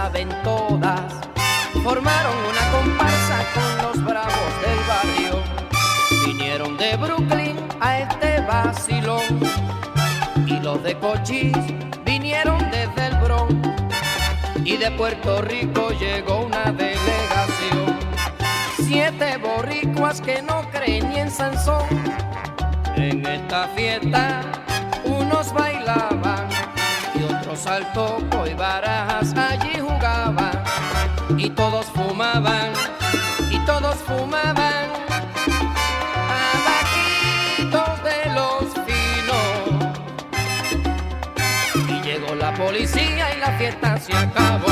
Saben 0.10 0.30
todas 0.43 1.14
formaron 1.84 2.36
una 2.49 2.72
comparsa 2.72 3.43
con 3.53 3.78
los 3.84 4.05
bravos 4.05 4.53
del 4.62 4.80
barrio. 4.88 5.43
Vinieron 6.26 6.78
de 6.78 6.97
Brooklyn 6.97 7.57
a 7.80 7.99
este 7.99 8.41
vacilón 8.41 9.39
y 10.47 10.60
los 10.62 10.82
de 10.82 10.97
Cochise 10.97 11.76
vinieron 12.05 12.57
desde 12.72 13.07
el 13.07 13.16
Bronx 13.18 13.53
y 14.64 14.78
de 14.78 14.89
Puerto 14.91 15.43
Rico 15.43 15.91
llegó 15.91 16.45
una 16.45 16.72
delegación. 16.72 17.99
Siete 18.78 19.38
borricuas 19.38 20.22
que 20.22 20.41
no 20.41 20.68
creen 20.72 21.10
ni 21.10 21.20
en 21.20 21.30
Sansón. 21.30 21.86
En 22.95 23.26
esta 23.26 23.68
fiesta 23.76 24.41
unos 25.05 25.53
bailaban 25.53 26.49
y 27.16 27.24
otros 27.24 27.66
al 27.68 27.91
topo 27.93 28.45
y 28.45 28.53
barajas 28.53 29.34
allí 29.36 29.78
y 31.39 31.49
todos 31.51 31.85
fumaban 31.85 32.73
y 33.49 33.57
todos 33.65 33.95
fumaban 33.95 34.89
de 38.03 38.33
los 38.33 38.63
finos. 38.85 39.97
Y 41.87 42.01
llegó 42.01 42.35
la 42.35 42.53
policía 42.53 43.35
y 43.35 43.39
la 43.39 43.51
fiesta 43.57 43.97
se 43.97 44.13
acabó 44.13 44.67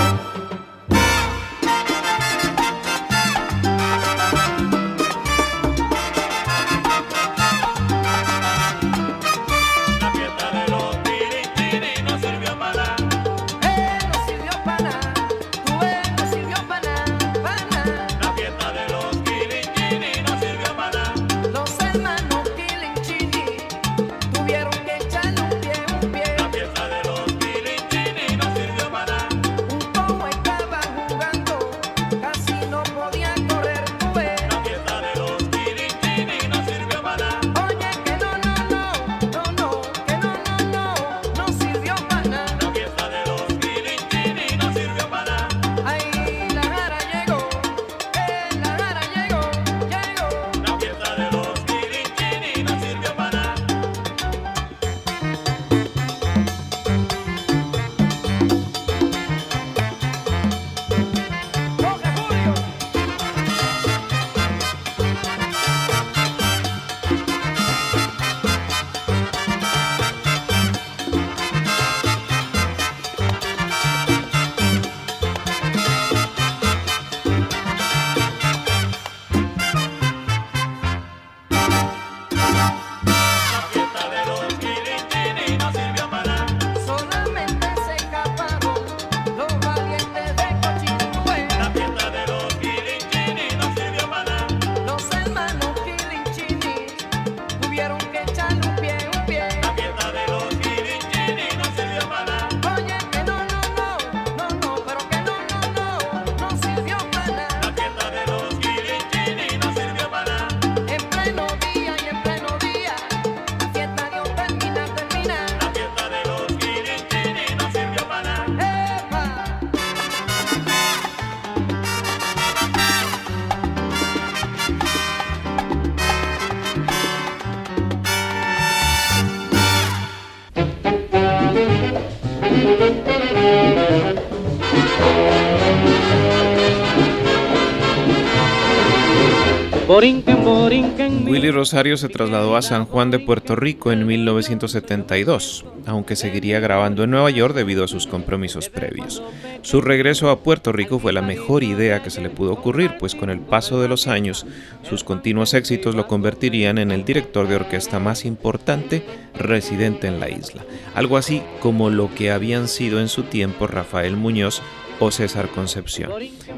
Willy 141.27 141.51
Rosario 141.51 141.97
se 141.97 142.09
trasladó 142.09 142.55
a 142.55 142.61
San 142.61 142.85
Juan 142.85 143.11
de 143.11 143.19
Puerto 143.19 143.55
Rico 143.55 143.91
en 143.91 144.05
1972, 144.05 145.65
aunque 145.87 146.15
seguiría 146.15 146.59
grabando 146.59 147.03
en 147.03 147.11
Nueva 147.11 147.29
York 147.29 147.55
debido 147.55 147.83
a 147.83 147.87
sus 147.87 148.07
compromisos 148.07 148.69
previos. 148.69 149.23
Su 149.61 149.81
regreso 149.81 150.29
a 150.29 150.39
Puerto 150.39 150.71
Rico 150.71 150.99
fue 150.99 151.13
la 151.13 151.21
mejor 151.21 151.63
idea 151.63 152.03
que 152.03 152.09
se 152.09 152.21
le 152.21 152.29
pudo 152.29 152.53
ocurrir, 152.53 152.95
pues 152.99 153.15
con 153.15 153.29
el 153.29 153.39
paso 153.39 153.81
de 153.81 153.87
los 153.87 154.07
años, 154.07 154.45
sus 154.83 155.03
continuos 155.03 155.53
éxitos 155.53 155.95
lo 155.95 156.07
convertirían 156.07 156.77
en 156.77 156.91
el 156.91 157.05
director 157.05 157.47
de 157.47 157.55
orquesta 157.55 157.99
más 157.99 158.25
importante 158.25 159.03
residente 159.33 160.07
en 160.07 160.19
la 160.19 160.29
isla, 160.29 160.63
algo 160.95 161.17
así 161.17 161.41
como 161.59 161.89
lo 161.89 162.13
que 162.13 162.31
habían 162.31 162.67
sido 162.67 162.99
en 162.99 163.07
su 163.07 163.23
tiempo 163.23 163.67
Rafael 163.67 164.15
Muñoz 164.15 164.61
o 164.99 165.11
César 165.11 165.47
Concepción. 165.49 166.11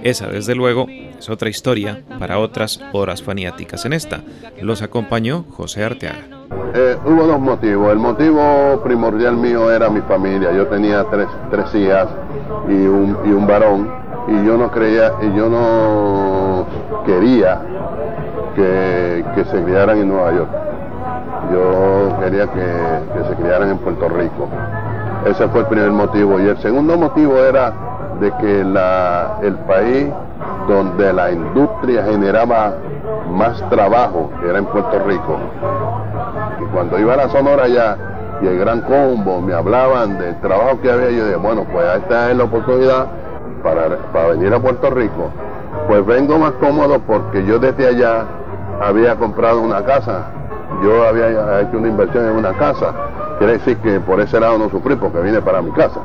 Esa, 0.04 0.28
desde 0.28 0.56
luego, 0.56 0.88
es 0.90 1.30
otra 1.30 1.50
historia 1.50 2.02
para 2.20 2.40
otras 2.40 2.80
horas 2.94 3.22
faniáticas. 3.22 3.86
En 3.86 3.94
esta 3.94 4.22
los 4.62 4.82
acompañó 4.82 5.46
José 5.50 5.84
Arteaga. 5.84 6.40
Eh, 6.74 6.98
hubo 7.06 7.26
dos 7.26 7.40
motivos. 7.40 7.92
El 7.92 8.00
motivo 8.00 8.82
primordial 8.84 9.38
mío 9.38 9.72
era 9.72 9.90
mi 9.90 10.02
familia. 10.02 10.52
Yo 10.52 10.68
tenía 10.68 11.04
tres, 11.10 11.28
tres 11.52 11.74
hijas 11.76 12.08
y 12.68 12.74
un, 12.74 13.18
y 13.26 13.30
un 13.30 13.48
varón 13.48 13.92
y 14.28 14.46
yo 14.46 14.58
no 14.58 14.70
creía 14.70 15.14
y 15.22 15.36
yo 15.36 15.50
no 15.50 16.66
quería 17.06 17.62
que, 18.56 19.26
que 19.36 19.46
se 19.46 19.64
criaran 19.64 19.98
en 19.98 20.10
Nueva 20.10 20.34
York. 20.34 20.50
Yo 21.52 22.20
quería 22.20 22.48
que, 22.48 22.60
que 22.60 23.30
se 23.30 23.36
criaran 23.36 23.70
en 23.70 23.78
Puerto 23.80 24.08
Rico. 24.10 24.48
Ese 25.26 25.48
fue 25.50 25.62
el 25.62 25.68
primer 25.68 25.92
motivo. 25.92 26.40
Y 26.40 26.48
el 26.48 26.58
segundo 26.62 26.98
motivo 26.98 27.38
era 27.40 27.74
de 28.20 28.32
que 28.38 28.64
la, 28.64 29.38
el 29.42 29.56
país 29.56 30.08
donde 30.68 31.14
la 31.14 31.32
industria 31.32 32.04
generaba 32.04 32.74
más 33.32 33.68
trabajo, 33.70 34.32
era 34.48 34.60
en 34.60 34.66
Puerto 34.66 35.00
Rico. 35.06 35.38
Y 36.62 36.66
cuando 36.74 37.00
iba 37.00 37.14
a 37.14 37.18
la 37.18 37.30
Sonora 37.30 37.64
allá 37.64 37.98
y 38.42 38.48
el 38.48 38.60
Gran 38.60 38.82
Combo 38.82 39.42
me 39.42 39.54
hablaban 39.54 40.18
del 40.18 40.40
trabajo 40.42 40.80
que 40.82 40.92
había, 40.92 41.10
yo 41.12 41.26
dije, 41.26 41.38
bueno, 41.38 41.66
pues 41.72 41.86
esta 41.98 42.32
es 42.32 42.38
la 42.38 42.44
oportunidad 42.44 43.08
para, 43.64 43.98
para 44.12 44.28
venir 44.30 44.54
a 44.54 44.60
Puerto 44.60 44.90
Rico. 44.90 45.30
Pues 45.88 46.06
vengo 46.06 46.38
más 46.38 46.52
cómodo 46.54 47.00
porque 47.00 47.46
yo 47.46 47.60
desde 47.60 47.88
allá 47.88 48.26
había 48.82 49.16
comprado 49.16 49.62
una 49.62 49.84
casa. 49.84 50.26
Yo 50.84 51.08
había 51.08 51.62
hecho 51.62 51.78
una 51.78 51.88
inversión 51.88 52.26
en 52.26 52.36
una 52.36 52.54
casa. 52.54 52.94
Quiere 53.38 53.54
decir 53.54 53.78
que 53.78 54.00
por 54.00 54.20
ese 54.20 54.40
lado 54.40 54.58
no 54.58 54.70
sufrí 54.70 54.96
porque 54.96 55.20
vine 55.20 55.42
para 55.42 55.62
mi 55.62 55.72
casa. 55.72 56.00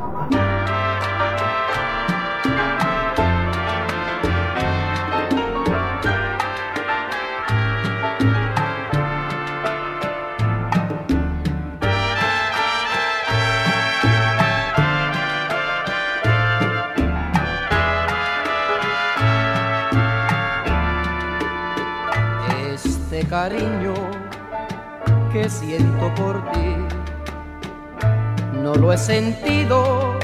He 28.95 28.99
sentido 28.99 30.17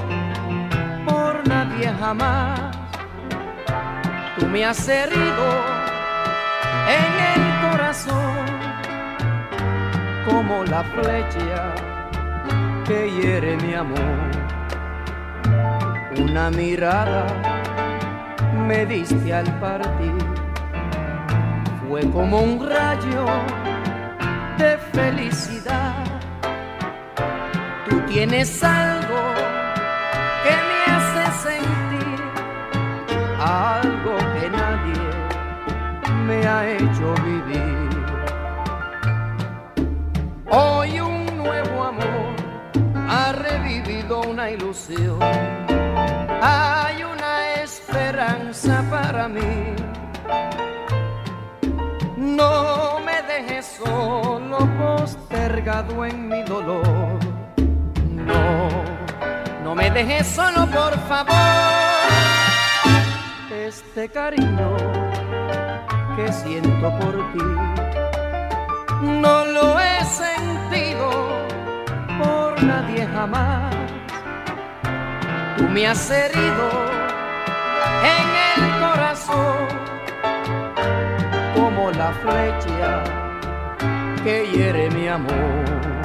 por 1.04 1.48
nadie 1.48 1.92
jamás. 1.98 2.70
Tú 4.38 4.46
me 4.46 4.64
has 4.64 4.88
herido 4.88 5.46
en 6.98 7.12
el 7.32 7.42
corazón 7.70 8.46
como 10.28 10.64
la 10.64 10.84
flecha 10.84 11.74
que 12.86 13.10
hiere 13.10 13.56
mi 13.56 13.74
amor. 13.74 14.30
Una 16.16 16.50
mirada 16.50 17.26
me 18.68 18.86
diste 18.86 19.34
al 19.34 19.50
partir 19.58 20.14
fue 21.88 22.02
como 22.12 22.40
un 22.40 22.68
rayo 22.68 23.26
de 24.58 24.78
felicidad. 24.92 25.79
Tienes 28.10 28.60
algo 28.64 29.22
que 30.42 30.54
me 30.68 30.78
hace 30.92 31.24
sentir, 31.48 32.20
algo 33.38 34.16
que 34.34 34.50
nadie 34.50 35.02
me 36.26 36.44
ha 36.44 36.72
hecho 36.72 37.14
vivir. 37.24 37.88
Hoy 40.50 40.98
un 40.98 41.24
nuevo 41.36 41.84
amor 41.84 42.34
ha 43.08 43.30
revivido 43.30 44.22
una 44.22 44.50
ilusión. 44.50 45.20
Hay 46.42 47.04
una 47.04 47.62
esperanza 47.62 48.84
para 48.90 49.28
mí. 49.28 49.76
No 52.16 52.98
me 53.06 53.22
dejes 53.22 53.78
solo 53.84 54.68
postergado 54.80 56.04
en 56.04 56.28
mi 56.28 56.42
dolor. 56.42 56.99
No, 59.70 59.76
me 59.76 59.88
dejes 59.88 60.26
solo, 60.26 60.66
por 60.66 60.98
favor. 61.06 61.36
Este 63.68 64.08
cariño 64.08 64.76
que 66.16 66.32
siento 66.32 66.90
por 66.98 67.14
ti 67.32 67.44
no 69.00 69.44
lo 69.44 69.78
he 69.78 70.04
sentido 70.06 71.08
por 72.18 72.60
nadie 72.64 73.06
jamás. 73.14 73.72
Tú 75.56 75.68
me 75.68 75.86
has 75.86 76.10
herido 76.10 76.68
en 78.16 78.28
el 78.56 78.80
corazón 78.80 79.68
como 81.54 81.92
la 81.92 82.10
flecha 82.24 83.04
que 84.24 84.48
hiere 84.52 84.90
mi 84.90 85.06
amor. 85.06 85.99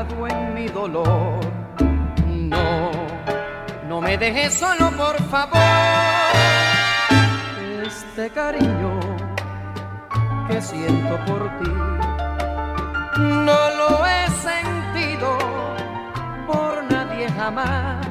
En 0.00 0.54
mi 0.54 0.66
dolor. 0.66 1.40
No, 2.48 2.90
no 3.86 4.00
me 4.00 4.16
dejes 4.16 4.54
solo, 4.54 4.90
por 4.92 5.22
favor. 5.24 5.60
Este 7.84 8.30
cariño 8.30 8.98
que 10.48 10.62
siento 10.62 11.18
por 11.26 11.50
ti 11.58 11.70
no 13.28 13.70
lo 13.78 14.06
he 14.06 14.26
sentido 14.30 15.36
por 16.46 16.82
nadie 16.90 17.28
jamás. 17.32 18.06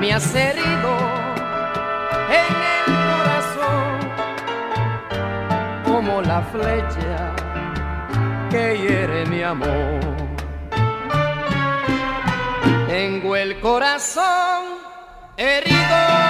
Me 0.00 0.12
has 0.12 0.34
herido 0.34 0.92
en 2.42 2.54
el 2.76 2.84
corazón 3.10 3.90
como 5.84 6.20
la 6.20 6.42
flecha 6.42 7.43
que 8.54 8.78
hiere 8.78 9.26
mi 9.26 9.42
amor. 9.42 10.00
Tengo 12.86 13.34
el 13.34 13.58
corazón 13.58 14.62
herido. 15.36 16.23